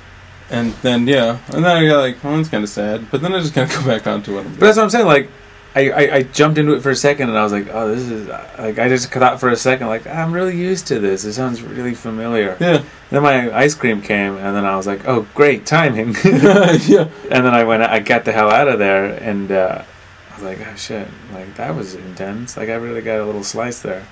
And 0.50 0.72
then, 0.82 1.06
yeah, 1.08 1.38
and 1.54 1.64
then 1.64 1.76
I 1.78 1.87
got 1.88 2.00
like, 2.00 2.22
well, 2.22 2.37
that's 2.37 2.50
kind 2.50 2.62
of 2.64 2.68
sad. 2.68 3.11
But 3.11 3.22
then 3.22 3.34
I 3.34 3.40
just 3.40 3.54
kind 3.54 3.70
of 3.70 3.74
go 3.82 3.87
back 3.87 4.06
onto 4.06 4.34
what 4.34 4.44
I'm 4.44 4.52
But 4.52 4.61
that's 4.61 4.76
what 4.76 4.82
I'm 4.84 4.90
saying. 4.90 5.06
Like, 5.06 5.30
I, 5.74 5.90
I, 5.90 6.14
I 6.16 6.22
jumped 6.22 6.59
into 6.59 6.72
it 6.74 6.81
for 6.83 6.90
a 6.90 6.96
second, 6.96 7.28
and 7.28 7.38
I 7.38 7.42
was 7.44 7.52
like, 7.52 7.68
oh, 7.72 7.94
this 7.94 8.02
is 8.09 8.26
like 8.26 8.78
I 8.78 8.88
just 8.88 9.12
thought 9.12 9.38
for 9.38 9.50
a 9.50 9.57
second, 9.57 9.87
like 9.88 10.07
I'm 10.07 10.33
really 10.33 10.57
used 10.57 10.87
to 10.88 10.98
this. 10.98 11.24
It 11.24 11.35
sounds 11.35 11.62
really 11.62 11.94
familiar. 11.94 12.57
Yeah, 12.59 12.83
Then 13.11 13.22
my 13.22 13.54
ice 13.57 13.74
cream 13.74 14.00
came, 14.02 14.37
and 14.38 14.57
then 14.57 14.64
I 14.64 14.76
was 14.76 14.87
like, 14.87 15.07
oh, 15.07 15.26
great 15.35 15.66
timing. 15.66 16.16
yeah, 16.24 17.09
and 17.31 17.44
then 17.44 17.54
I 17.54 17.64
went, 17.64 17.83
I 17.83 18.00
got 18.00 18.24
the 18.24 18.33
hell 18.33 18.50
out 18.50 18.66
of 18.68 18.78
there, 18.78 19.04
and 19.22 19.52
uh, 19.52 19.83
I 20.31 20.35
was 20.35 20.42
like, 20.42 20.66
oh 20.66 20.74
shit, 20.76 21.07
like 21.33 21.54
that 21.57 21.74
was 21.76 21.94
intense. 21.94 22.57
Like 22.57 22.70
I 22.70 22.74
really 22.74 23.02
got 23.02 23.20
a 23.20 23.24
little 23.26 23.44
slice 23.44 23.81
there. 23.83 24.04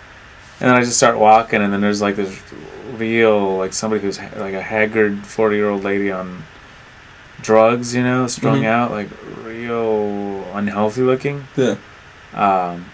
And 0.61 0.71
then 0.71 0.75
I 0.77 0.81
just 0.81 0.97
start 0.99 1.19
walking, 1.19 1.63
and 1.63 1.73
then 1.73 1.81
there's 1.81 2.01
like 2.03 2.17
this 2.17 2.41
real, 2.95 3.57
like 3.57 3.73
somebody 3.73 4.03
who's 4.03 4.19
ha- 4.19 4.31
like 4.39 4.55
a 4.55 4.63
haggard 4.63 5.27
forty 5.27 5.57
year 5.57 5.69
old 5.71 5.85
lady 5.85 6.13
on 6.13 6.45
drugs, 7.43 7.95
you 7.95 8.03
know, 8.03 8.27
strung 8.27 8.63
Mhm. 8.63 8.67
out, 8.67 8.91
like 8.91 9.09
unhealthy 10.57 11.03
looking. 11.03 11.47
yeah. 11.57 11.77
Um, 12.35 12.87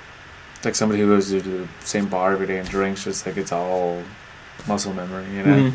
like 0.64 0.74
somebody 0.76 1.00
who 1.00 1.08
goes 1.08 1.30
to 1.30 1.40
the 1.40 1.66
same 1.80 2.06
bar 2.06 2.32
every 2.32 2.46
day 2.46 2.58
and 2.58 2.68
drinks, 2.68 3.04
just 3.04 3.26
like 3.26 3.36
it's 3.36 3.50
all 3.52 4.02
muscle 4.68 4.92
memory, 4.94 5.24
you 5.34 5.42
know. 5.42 5.70
Mhm. 5.70 5.72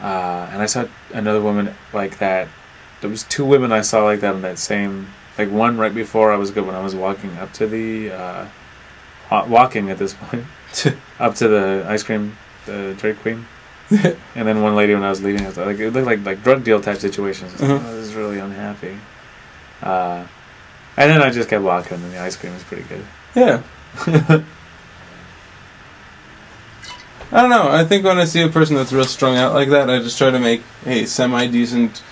Uh, 0.00 0.48
and 0.52 0.62
I 0.62 0.66
saw 0.66 0.84
another 1.12 1.40
woman 1.40 1.74
like 1.92 2.18
that. 2.18 2.48
There 3.00 3.10
was 3.10 3.24
two 3.24 3.44
women 3.44 3.72
I 3.72 3.80
saw 3.80 4.04
like 4.04 4.20
that 4.20 4.34
in 4.34 4.42
that 4.42 4.58
same, 4.58 5.08
like 5.38 5.50
one 5.50 5.76
right 5.78 5.94
before 5.94 6.32
I 6.32 6.36
was 6.36 6.50
good 6.52 6.64
when 6.66 6.76
I 6.76 6.82
was 6.82 6.94
walking 6.94 7.36
up 7.38 7.52
to 7.54 7.66
the, 7.66 8.12
uh, 8.12 8.46
walking 9.48 9.90
at 9.90 9.98
this 9.98 10.14
point, 10.14 10.44
up 11.18 11.34
to 11.36 11.48
the 11.48 11.84
ice 11.88 12.02
cream, 12.04 12.36
the 12.66 12.94
Dairy 13.00 13.14
Queen, 13.14 13.46
and 13.90 14.46
then 14.48 14.62
one 14.62 14.76
lady 14.76 14.94
when 14.94 15.02
I 15.02 15.10
was 15.10 15.22
leaving, 15.22 15.42
I 15.44 15.48
was 15.48 15.56
like 15.58 15.78
it 15.78 15.90
looked 15.90 16.06
like 16.06 16.24
like 16.24 16.42
drug 16.44 16.62
deal 16.64 16.80
type 16.80 16.98
situations. 16.98 17.50
I 17.50 17.54
was 17.54 17.60
like, 17.62 17.80
Mhm. 17.82 17.84
oh, 17.88 17.96
this 17.96 18.06
is 18.08 18.14
really 18.14 18.38
unhappy. 18.38 18.96
Uh, 19.82 20.24
and 20.96 21.10
then 21.10 21.22
I 21.22 21.30
just 21.30 21.48
kept 21.48 21.64
walking, 21.64 21.94
and 21.94 22.04
then 22.04 22.12
the 22.12 22.20
ice 22.20 22.36
cream 22.36 22.54
was 22.54 22.62
pretty 22.64 22.84
good. 22.84 23.04
Yeah. 23.34 23.62
I 27.32 27.40
don't 27.40 27.50
know. 27.50 27.68
I 27.68 27.84
think 27.84 28.04
when 28.04 28.18
I 28.18 28.26
see 28.26 28.42
a 28.42 28.48
person 28.48 28.76
that's 28.76 28.92
real 28.92 29.04
strung 29.04 29.36
out 29.36 29.54
like 29.54 29.68
that, 29.70 29.90
I 29.90 29.98
just 29.98 30.18
try 30.18 30.30
to 30.30 30.38
make 30.38 30.62
a 30.86 31.04
semi 31.04 31.46
decent 31.48 32.02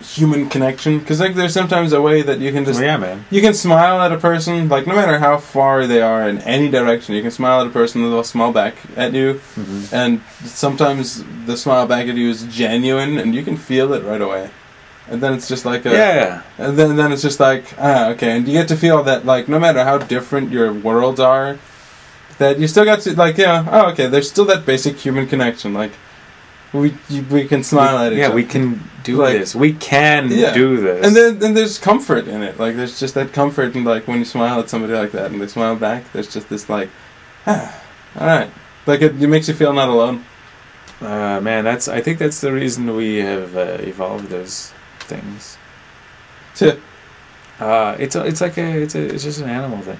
human 0.00 0.48
connection. 0.48 0.98
Because 0.98 1.20
like, 1.20 1.34
there's 1.34 1.54
sometimes 1.54 1.92
a 1.92 2.00
way 2.00 2.22
that 2.22 2.38
you 2.38 2.52
can 2.52 2.64
just 2.64 2.78
well, 2.78 2.86
yeah, 2.86 2.96
man. 2.96 3.24
You 3.30 3.40
can 3.40 3.54
smile 3.54 4.00
at 4.00 4.12
a 4.12 4.18
person, 4.18 4.68
like 4.68 4.86
no 4.86 4.94
matter 4.94 5.18
how 5.18 5.38
far 5.38 5.86
they 5.86 6.00
are 6.00 6.28
in 6.28 6.38
any 6.38 6.70
direction, 6.70 7.14
you 7.14 7.22
can 7.22 7.30
smile 7.30 7.62
at 7.62 7.66
a 7.66 7.70
person 7.70 8.04
and 8.04 8.12
they'll 8.12 8.24
smile 8.24 8.52
back 8.52 8.76
at 8.96 9.14
you. 9.14 9.34
hmm 9.54 9.84
And 9.92 10.20
sometimes 10.44 11.24
the 11.46 11.56
smile 11.56 11.86
back 11.86 12.06
at 12.06 12.14
you 12.14 12.30
is 12.30 12.44
genuine 12.44 13.18
and 13.18 13.34
you 13.34 13.42
can 13.42 13.56
feel 13.56 13.92
it 13.94 14.04
right 14.04 14.20
away. 14.20 14.50
And 15.08 15.22
then 15.22 15.34
it's 15.34 15.46
just 15.48 15.64
like 15.64 15.86
a. 15.86 15.90
Yeah, 15.92 16.42
And 16.58 16.76
then, 16.76 16.96
then 16.96 17.12
it's 17.12 17.22
just 17.22 17.38
like, 17.38 17.64
ah, 17.78 18.08
okay. 18.10 18.36
And 18.36 18.46
you 18.48 18.52
get 18.54 18.68
to 18.68 18.76
feel 18.76 19.02
that, 19.04 19.24
like, 19.24 19.48
no 19.48 19.58
matter 19.58 19.84
how 19.84 19.98
different 19.98 20.50
your 20.50 20.72
worlds 20.72 21.20
are, 21.20 21.58
that 22.38 22.58
you 22.58 22.66
still 22.66 22.84
got 22.84 23.00
to, 23.02 23.14
like, 23.14 23.38
yeah, 23.38 23.64
oh, 23.70 23.90
okay, 23.92 24.08
there's 24.08 24.28
still 24.28 24.44
that 24.46 24.66
basic 24.66 24.96
human 24.96 25.26
connection. 25.28 25.72
Like, 25.74 25.92
we 26.72 26.94
you- 27.08 27.24
we 27.30 27.46
can 27.46 27.62
smile 27.62 27.96
at 27.98 28.12
each 28.12 28.18
yeah, 28.18 28.26
other. 28.26 28.34
we 28.34 28.44
can 28.44 28.80
do 29.04 29.16
Like- 29.18 29.38
this. 29.38 29.54
We 29.54 29.72
can 29.74 30.28
Yeah. 30.30 30.52
do 30.52 30.76
this. 30.78 31.06
And 31.06 31.14
then, 31.14 31.38
then 31.38 31.54
there's 31.54 31.78
comfort 31.78 32.26
in 32.26 32.42
it. 32.42 32.58
Like 32.58 32.74
there's 32.76 32.98
just 32.98 33.14
that 33.14 33.32
comfort 33.32 33.76
in 33.76 33.84
like 33.84 34.08
when 34.08 34.18
you 34.18 34.24
smile 34.24 34.58
at 34.58 34.68
somebody 34.68 34.92
like 34.92 35.12
that 35.12 35.30
and 35.30 35.40
they 35.40 35.46
smile 35.46 35.76
back. 35.76 36.12
There's 36.12 36.26
just 36.26 36.48
this 36.50 36.68
like, 36.68 36.90
ah, 37.46 37.72
all 38.18 38.26
right. 38.26 38.50
Like 38.84 39.00
it, 39.00 39.22
it 39.22 39.28
makes 39.28 39.46
you 39.48 39.54
feel 39.54 39.72
not 39.72 39.88
alone. 39.88 40.24
uh, 41.00 41.40
man, 41.40 41.62
that's. 41.64 41.86
I 41.88 42.00
think 42.02 42.18
that's 42.18 42.40
the 42.40 42.52
reason 42.52 42.94
we 42.96 43.16
have 43.18 43.56
uh, 43.56 43.78
evolved 43.80 44.32
as 44.32 44.72
things. 45.06 45.58
Tch. 46.54 46.76
Uh, 47.58 47.96
it's 47.98 48.14
a, 48.16 48.24
it's 48.26 48.40
like 48.42 48.58
a 48.58 48.82
it's 48.82 48.94
a 48.94 49.02
it's 49.14 49.24
just 49.24 49.40
an 49.40 49.48
animal 49.48 49.80
thing. 49.80 49.98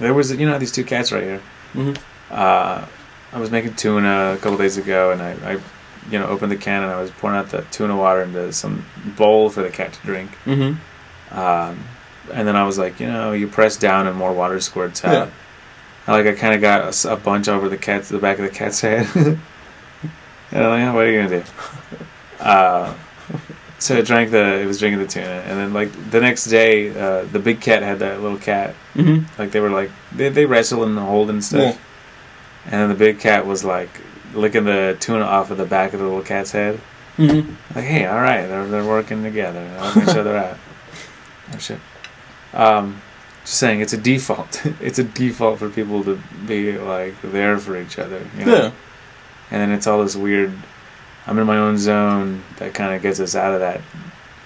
There 0.00 0.12
was 0.14 0.34
you 0.34 0.46
know 0.46 0.58
these 0.58 0.72
two 0.72 0.84
cats 0.84 1.12
right 1.12 1.22
here. 1.22 1.42
hmm 1.72 1.92
Uh, 2.30 2.86
I 3.32 3.38
was 3.38 3.50
making 3.50 3.74
tuna 3.74 4.32
a 4.34 4.36
couple 4.38 4.58
days 4.58 4.76
ago, 4.76 5.12
and 5.12 5.22
I, 5.22 5.52
I, 5.52 5.60
you 6.10 6.18
know, 6.18 6.26
opened 6.26 6.50
the 6.50 6.56
can 6.56 6.82
and 6.82 6.90
I 6.90 7.00
was 7.00 7.10
pouring 7.12 7.36
out 7.36 7.50
the 7.50 7.62
tuna 7.70 7.96
water 7.96 8.22
into 8.22 8.52
some 8.52 8.84
bowl 9.16 9.48
for 9.50 9.62
the 9.62 9.70
cat 9.70 9.92
to 9.92 10.00
drink. 10.02 10.30
hmm 10.44 10.72
Um, 11.30 11.84
and 12.32 12.46
then 12.48 12.56
I 12.56 12.64
was 12.64 12.76
like, 12.78 12.98
you 12.98 13.06
know, 13.06 13.32
you 13.32 13.46
press 13.46 13.76
down 13.76 14.08
and 14.08 14.16
more 14.16 14.32
water 14.32 14.58
squirts 14.60 15.04
out. 15.04 15.28
Yeah. 15.28 15.30
I 16.08 16.12
like 16.12 16.26
I 16.26 16.32
kind 16.32 16.54
of 16.54 16.60
got 16.60 17.04
a 17.04 17.16
bunch 17.16 17.46
over 17.48 17.68
the 17.68 17.76
cat's 17.78 18.08
the 18.08 18.18
back 18.18 18.38
of 18.40 18.44
the 18.44 18.50
cat's 18.50 18.80
head. 18.86 19.06
and 19.14 19.38
I'm 20.52 20.70
like, 20.70 20.82
"Oh, 20.88 20.94
what 20.94 21.04
are 21.06 21.10
you 21.12 21.22
gonna 21.22 21.40
do? 21.40 21.44
Uh, 22.40 22.94
so 23.80 23.94
it 23.96 24.06
drank 24.06 24.30
the 24.30 24.60
it 24.60 24.66
was 24.66 24.78
drinking 24.78 25.00
the 25.00 25.06
tuna, 25.08 25.26
and 25.46 25.58
then 25.58 25.72
like 25.72 25.90
the 26.10 26.20
next 26.20 26.44
day, 26.44 26.90
uh, 26.90 27.24
the 27.24 27.38
big 27.40 27.60
cat 27.60 27.82
had 27.82 27.98
that 27.98 28.20
little 28.20 28.38
cat. 28.38 28.74
hmm 28.94 29.20
Like 29.38 29.50
they 29.50 29.58
were 29.60 29.70
like 29.70 29.90
they 30.14 30.28
they 30.28 30.46
wrestle 30.46 30.84
and 30.84 30.96
hold 30.98 31.28
and 31.30 31.42
stuff. 31.42 31.74
Yeah. 31.74 31.78
And 32.66 32.74
then 32.74 32.88
the 32.90 32.94
big 32.94 33.18
cat 33.18 33.46
was 33.46 33.64
like 33.64 33.88
licking 34.34 34.64
the 34.64 34.96
tuna 35.00 35.24
off 35.24 35.50
of 35.50 35.56
the 35.56 35.64
back 35.64 35.92
of 35.92 35.98
the 35.98 36.04
little 36.06 36.22
cat's 36.22 36.52
head. 36.52 36.76
hmm 37.16 37.54
Like, 37.74 37.84
hey, 37.84 38.06
all 38.06 38.20
right, 38.20 38.46
they're 38.46 38.66
they're 38.68 38.84
working 38.86 39.22
together, 39.24 39.66
helping 39.68 40.02
each 40.04 40.16
other 40.16 40.36
out. 40.36 40.56
Oh 41.52 41.58
shit. 41.58 41.80
Um, 42.52 43.02
just 43.44 43.58
saying, 43.58 43.80
it's 43.80 43.92
a 43.92 43.96
default. 43.96 44.64
it's 44.80 45.00
a 45.00 45.04
default 45.04 45.58
for 45.58 45.68
people 45.68 46.04
to 46.04 46.20
be 46.46 46.78
like 46.78 47.20
there 47.22 47.58
for 47.58 47.76
each 47.76 47.98
other. 47.98 48.24
You 48.38 48.44
know? 48.44 48.54
Yeah. 48.54 48.70
And 49.50 49.60
then 49.62 49.72
it's 49.72 49.88
all 49.88 50.00
this 50.04 50.14
weird. 50.14 50.52
I'm 51.26 51.38
in 51.38 51.46
my 51.46 51.58
own 51.58 51.78
zone 51.78 52.42
that 52.58 52.74
kind 52.74 52.94
of 52.94 53.02
gets 53.02 53.20
us 53.20 53.34
out 53.34 53.54
of 53.54 53.60
that. 53.60 53.80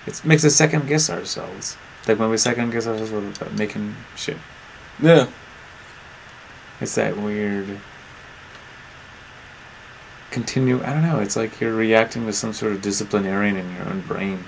It 0.06 0.24
makes 0.24 0.44
us 0.44 0.54
second 0.54 0.86
guess 0.86 1.08
ourselves. 1.08 1.76
Like 2.06 2.18
when 2.18 2.30
we 2.30 2.36
second 2.36 2.70
guess 2.70 2.86
ourselves 2.86 3.40
uh, 3.40 3.48
making 3.56 3.96
shit. 4.16 4.36
Yeah. 5.00 5.28
It's 6.80 6.94
that 6.96 7.16
weird. 7.16 7.80
Continue. 10.30 10.82
I 10.82 10.92
don't 10.92 11.02
know. 11.02 11.20
It's 11.20 11.36
like 11.36 11.60
you're 11.60 11.74
reacting 11.74 12.26
to 12.26 12.32
some 12.32 12.52
sort 12.52 12.72
of 12.72 12.82
disciplinarian 12.82 13.56
in 13.56 13.72
your 13.74 13.88
own 13.88 14.00
brain. 14.02 14.44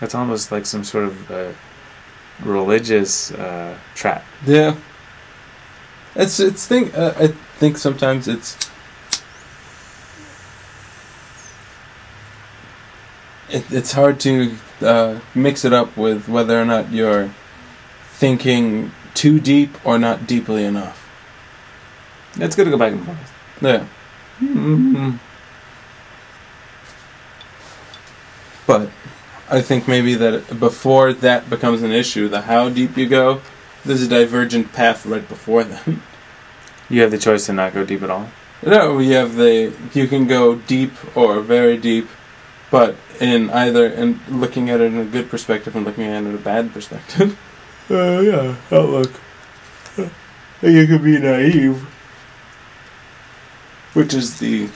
It's 0.00 0.14
almost 0.14 0.50
like 0.50 0.64
some 0.64 0.84
sort 0.84 1.04
of 1.04 1.30
uh, 1.30 1.52
religious 2.42 3.32
uh, 3.32 3.76
trap. 3.94 4.24
Yeah. 4.46 4.76
It's 6.14 6.40
it's 6.40 6.66
think 6.66 6.96
uh, 6.96 7.14
I 7.16 7.28
think 7.58 7.76
sometimes 7.76 8.26
it's 8.26 8.56
it, 13.50 13.70
it's 13.70 13.92
hard 13.92 14.20
to 14.20 14.56
uh, 14.80 15.20
mix 15.34 15.64
it 15.64 15.72
up 15.72 15.96
with 15.96 16.28
whether 16.28 16.60
or 16.60 16.64
not 16.64 16.92
you're 16.92 17.30
thinking 18.10 18.92
too 19.14 19.40
deep 19.40 19.84
or 19.84 19.98
not 19.98 20.26
deeply 20.26 20.64
enough. 20.64 21.08
It's 22.36 22.54
good 22.54 22.64
to 22.64 22.70
go 22.70 22.78
back 22.78 22.92
and 22.92 23.04
forth. 23.04 23.32
Yeah. 23.60 23.86
Mm-hmm. 24.40 25.16
But 28.66 28.90
I 29.50 29.62
think 29.62 29.88
maybe 29.88 30.14
that 30.14 30.60
before 30.60 31.12
that 31.12 31.48
becomes 31.48 31.82
an 31.82 31.90
issue, 31.90 32.28
the 32.28 32.42
how 32.42 32.68
deep 32.68 32.96
you 32.96 33.08
go, 33.08 33.40
there's 33.84 34.02
a 34.02 34.08
divergent 34.08 34.72
path 34.72 35.06
right 35.06 35.26
before 35.26 35.64
then. 35.64 36.02
You 36.90 37.02
have 37.02 37.10
the 37.10 37.18
choice 37.18 37.44
to 37.46 37.52
not 37.52 37.74
go 37.74 37.84
deep 37.84 38.02
at 38.02 38.08
all. 38.08 38.30
No, 38.64 38.94
we 38.94 39.10
have 39.10 39.34
the 39.34 39.74
you 39.92 40.08
can 40.08 40.26
go 40.26 40.54
deep 40.54 40.92
or 41.14 41.40
very 41.40 41.76
deep, 41.76 42.08
but 42.70 42.96
in 43.20 43.50
either 43.50 43.86
in 43.86 44.20
looking 44.28 44.70
at 44.70 44.80
it 44.80 44.92
in 44.92 44.98
a 44.98 45.04
good 45.04 45.28
perspective 45.30 45.74
and 45.74 45.84
looking 45.84 46.04
at 46.04 46.22
it 46.22 46.26
in 46.26 46.34
a 46.34 46.38
bad 46.38 46.72
perspective. 46.72 47.38
Uh, 47.90 48.20
yeah, 48.20 48.56
outlook. 48.70 49.10
You 50.60 50.86
could 50.86 51.02
be 51.02 51.18
naive. 51.18 51.86
which 53.94 54.12
is 54.12 54.38
the 54.40 54.68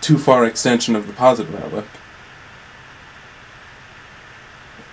too 0.00 0.18
far 0.18 0.44
extension 0.44 0.94
of 0.94 1.08
the 1.08 1.12
positive 1.12 1.52
outlook. 1.60 1.88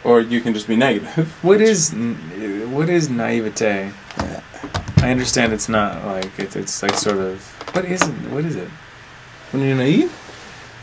Or 0.04 0.20
you 0.22 0.42
can 0.42 0.56
just 0.56 0.68
be 0.68 0.76
negative. 0.76 1.38
What 1.44 1.62
is 1.62 1.92
what 1.94 2.90
is 2.90 3.10
naivete? 3.12 3.92
I 4.98 5.12
understand 5.12 5.54
it's 5.54 5.70
not 5.70 6.04
like 6.04 6.40
it's 6.40 6.56
it's 6.56 6.82
like 6.82 6.96
sort 6.96 7.18
of 7.20 7.42
what 7.76 7.86
is 7.86 8.02
it? 8.02 8.16
What 8.32 8.44
is 8.44 8.56
it? 8.56 8.70
when 9.52 9.64
you're 9.64 9.78
naive? 9.78 10.12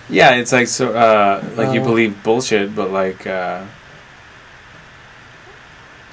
Yeah, 0.09 0.35
it's 0.35 0.53
like 0.53 0.69
so 0.69 0.95
uh 0.95 1.43
like 1.57 1.73
you 1.75 1.81
Uh, 1.81 1.85
believe 1.85 2.23
bullshit, 2.23 2.75
but 2.77 2.91
like 2.91 3.27
uh 3.27 3.63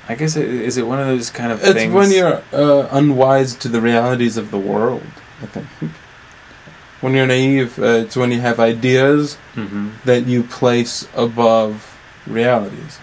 I 0.09 0.15
guess 0.15 0.35
it, 0.35 0.47
is 0.49 0.77
it 0.77 0.85
one 0.87 0.99
of 0.99 1.07
those 1.07 1.29
kind 1.29 1.51
of 1.51 1.63
It's 1.63 1.73
things 1.73 1.93
when 1.93 2.11
you're 2.11 2.41
uh, 2.51 2.87
unwise 2.91 3.55
to 3.55 3.67
the 3.69 3.79
realities 3.79 4.35
of 4.35 4.51
the 4.51 4.57
world. 4.57 5.03
I 5.41 5.45
think. 5.45 5.67
When 7.01 7.13
you're 7.15 7.25
naive, 7.27 7.79
uh, 7.79 8.03
it's 8.05 8.15
when 8.15 8.31
you 8.31 8.41
have 8.41 8.59
ideas 8.59 9.37
hmm 9.55 9.89
that 10.05 10.27
you 10.27 10.43
place 10.43 11.07
above 11.15 11.97
realities. 12.27 12.99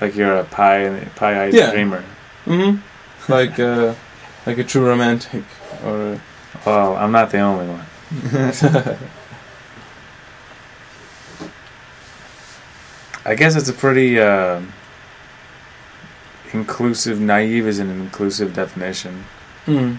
like 0.00 0.14
you're 0.16 0.36
a 0.36 0.44
pie 0.44 1.08
pie-eyed 1.16 1.54
Yeah. 1.54 1.70
dreamer. 1.72 2.02
Mm-hmm. 2.46 2.80
Like, 3.32 3.58
uh, 3.60 3.94
like 4.46 4.58
a 4.58 4.64
true 4.64 4.86
romantic, 4.86 5.44
or. 5.84 6.20
Well, 6.66 6.96
I'm 6.96 7.12
not 7.12 7.30
the 7.30 7.38
only 7.40 7.66
one. 7.68 7.86
I 13.24 13.34
guess 13.34 13.54
it's 13.54 13.68
a 13.68 13.72
pretty 13.72 14.18
uh, 14.18 14.60
inclusive. 16.52 17.20
Naive 17.20 17.66
is 17.66 17.78
an 17.78 17.90
inclusive 17.90 18.54
definition. 18.54 19.24
mm. 19.66 19.98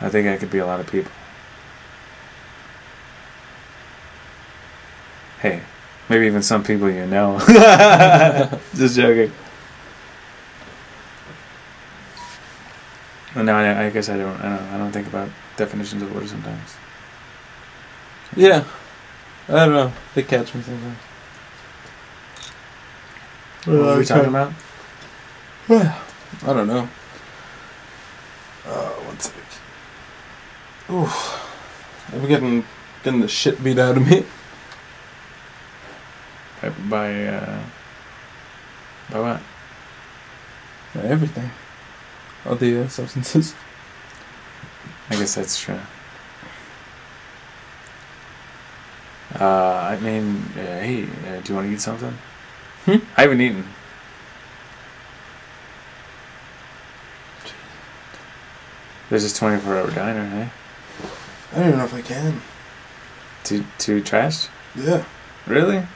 I 0.00 0.08
think 0.08 0.28
I 0.28 0.36
could 0.36 0.50
be 0.50 0.58
a 0.58 0.66
lot 0.66 0.78
of 0.80 0.86
people. 0.90 1.10
Hey, 5.40 5.60
maybe 6.08 6.26
even 6.26 6.42
some 6.42 6.62
people 6.64 6.90
you 6.90 7.06
know. 7.06 7.38
Just 8.74 8.96
joking. 8.96 9.32
Well, 13.34 13.44
No, 13.44 13.54
I, 13.54 13.86
I 13.86 13.90
guess 13.90 14.08
I 14.08 14.16
don't. 14.16 14.36
I 14.40 14.56
don't. 14.56 14.68
I 14.74 14.78
don't 14.78 14.92
think 14.92 15.06
about 15.08 15.28
definitions 15.56 16.02
of 16.02 16.14
words 16.14 16.30
sometimes. 16.30 16.76
Yeah. 18.36 18.64
I 19.48 19.52
don't 19.66 19.72
know. 19.72 19.92
They 20.14 20.22
catch 20.22 20.54
me 20.54 20.62
sometimes. 20.62 20.98
What 23.64 23.76
were 23.76 23.98
we 23.98 24.04
talking 24.04 24.28
about? 24.28 24.52
I 25.68 26.52
don't 26.52 26.66
know. 26.66 26.88
Uh, 28.66 28.90
one 28.90 29.18
sec. 29.18 29.34
Oof. 30.90 31.44
I'm 32.12 32.26
getting 32.26 32.64
getting 33.02 33.20
the 33.20 33.28
shit 33.28 33.62
beat 33.62 33.78
out 33.78 33.96
of 33.96 34.08
me. 34.08 34.24
By 36.62 36.70
by, 36.70 37.26
uh, 37.26 37.62
by 39.10 39.20
what? 39.20 39.40
By 40.94 41.02
everything. 41.02 41.50
All 42.46 42.56
the 42.56 42.84
uh, 42.84 42.88
substances. 42.88 43.54
I 45.10 45.16
guess 45.16 45.34
that's 45.34 45.58
true. 45.58 45.80
Uh, 49.38 49.44
I 49.92 49.98
mean, 50.00 50.42
uh, 50.56 50.80
hey, 50.80 51.04
uh, 51.04 51.40
do 51.40 51.52
you 51.52 51.54
want 51.54 51.68
to 51.68 51.72
eat 51.72 51.80
something? 51.80 52.16
Hmm? 52.84 52.96
I 53.16 53.22
haven't 53.22 53.40
eaten. 53.40 53.64
There's 59.10 59.22
this 59.22 59.36
24 59.38 59.76
hour 59.76 59.90
diner, 59.90 60.28
hey? 60.28 60.50
I 61.52 61.58
don't 61.58 61.68
even 61.68 61.78
know 61.78 61.84
if 61.86 61.94
I 61.94 62.02
can. 62.02 62.42
Too, 63.44 63.64
too 63.78 64.02
trashed? 64.02 64.48
Yeah. 64.76 65.04
Really? 65.46 65.86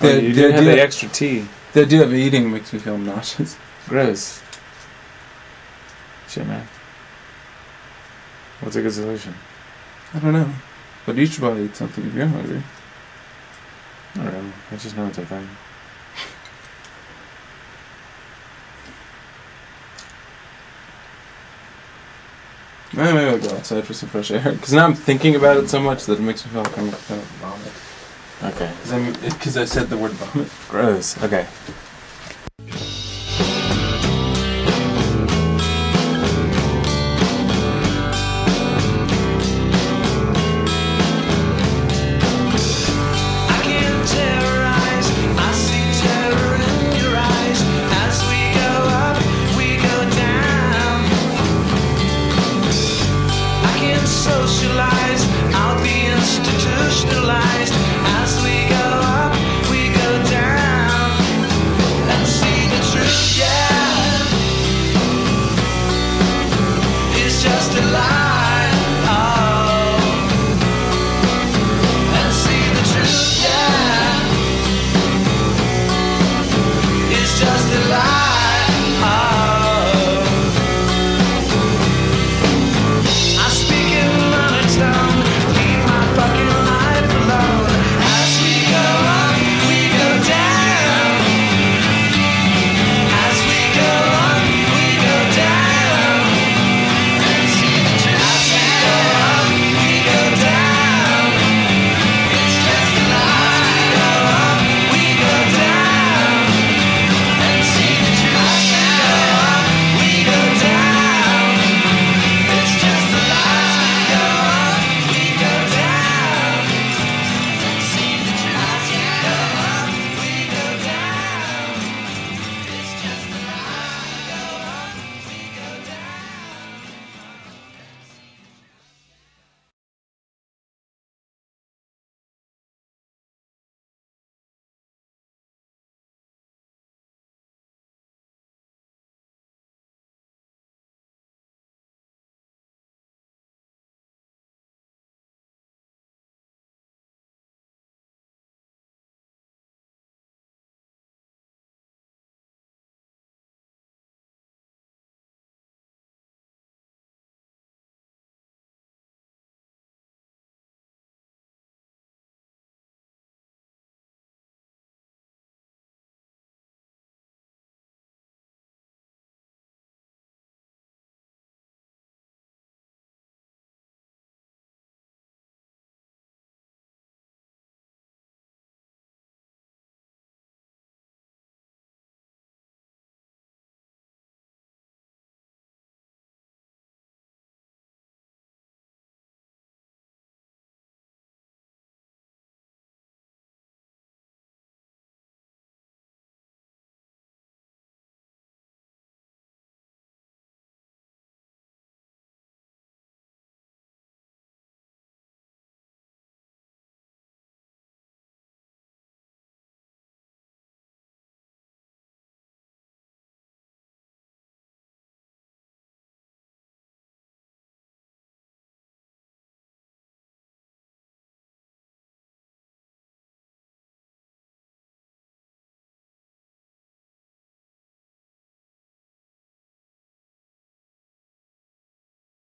The- 0.00 0.14
oh, 0.14 0.18
you 0.18 0.32
the 0.32 0.42
did 0.42 0.54
have 0.54 0.64
the 0.64 0.80
extra 0.80 1.08
tea. 1.08 1.46
The 1.74 1.82
idea 1.82 2.02
of 2.02 2.14
eating 2.14 2.50
makes 2.50 2.72
me 2.72 2.78
feel 2.78 2.96
nauseous. 2.96 3.56
Gross. 3.88 4.42
Shit, 6.28 6.46
man. 6.46 6.66
What's 8.60 8.76
a 8.76 8.82
good 8.82 8.92
solution? 8.92 9.34
I 10.14 10.18
don't 10.18 10.32
know. 10.32 10.50
But 11.04 11.16
you 11.16 11.26
should 11.26 11.40
probably 11.40 11.64
eat 11.66 11.76
something 11.76 12.06
if 12.06 12.14
you're 12.14 12.26
hungry. 12.26 12.62
I 14.14 14.24
don't 14.24 14.32
know. 14.48 14.52
I 14.70 14.76
just 14.76 14.96
know 14.96 15.06
it's 15.06 15.18
a 15.18 15.24
thing. 15.24 15.48
Maybe 22.92 23.18
I'll 23.18 23.38
go 23.38 23.56
outside 23.56 23.84
for 23.84 23.94
some 23.94 24.08
fresh 24.08 24.30
air. 24.30 24.52
Because 24.52 24.72
now 24.72 24.84
I'm 24.84 24.94
thinking 24.94 25.36
about 25.36 25.56
it 25.56 25.68
so 25.68 25.78
much 25.78 26.06
that 26.06 26.18
it 26.18 26.22
makes 26.22 26.44
me 26.44 26.52
feel 26.52 26.62
like 26.62 26.78
I'm 26.78 26.90
going 26.90 26.96
to 26.96 27.14
vomit. 27.40 27.72
Okay. 28.42 28.72
Because 29.22 29.56
I 29.56 29.64
said 29.64 29.88
the 29.88 29.96
word 29.96 30.12
vomit. 30.12 30.50
Gross. 30.68 31.22
Okay. 31.22 31.46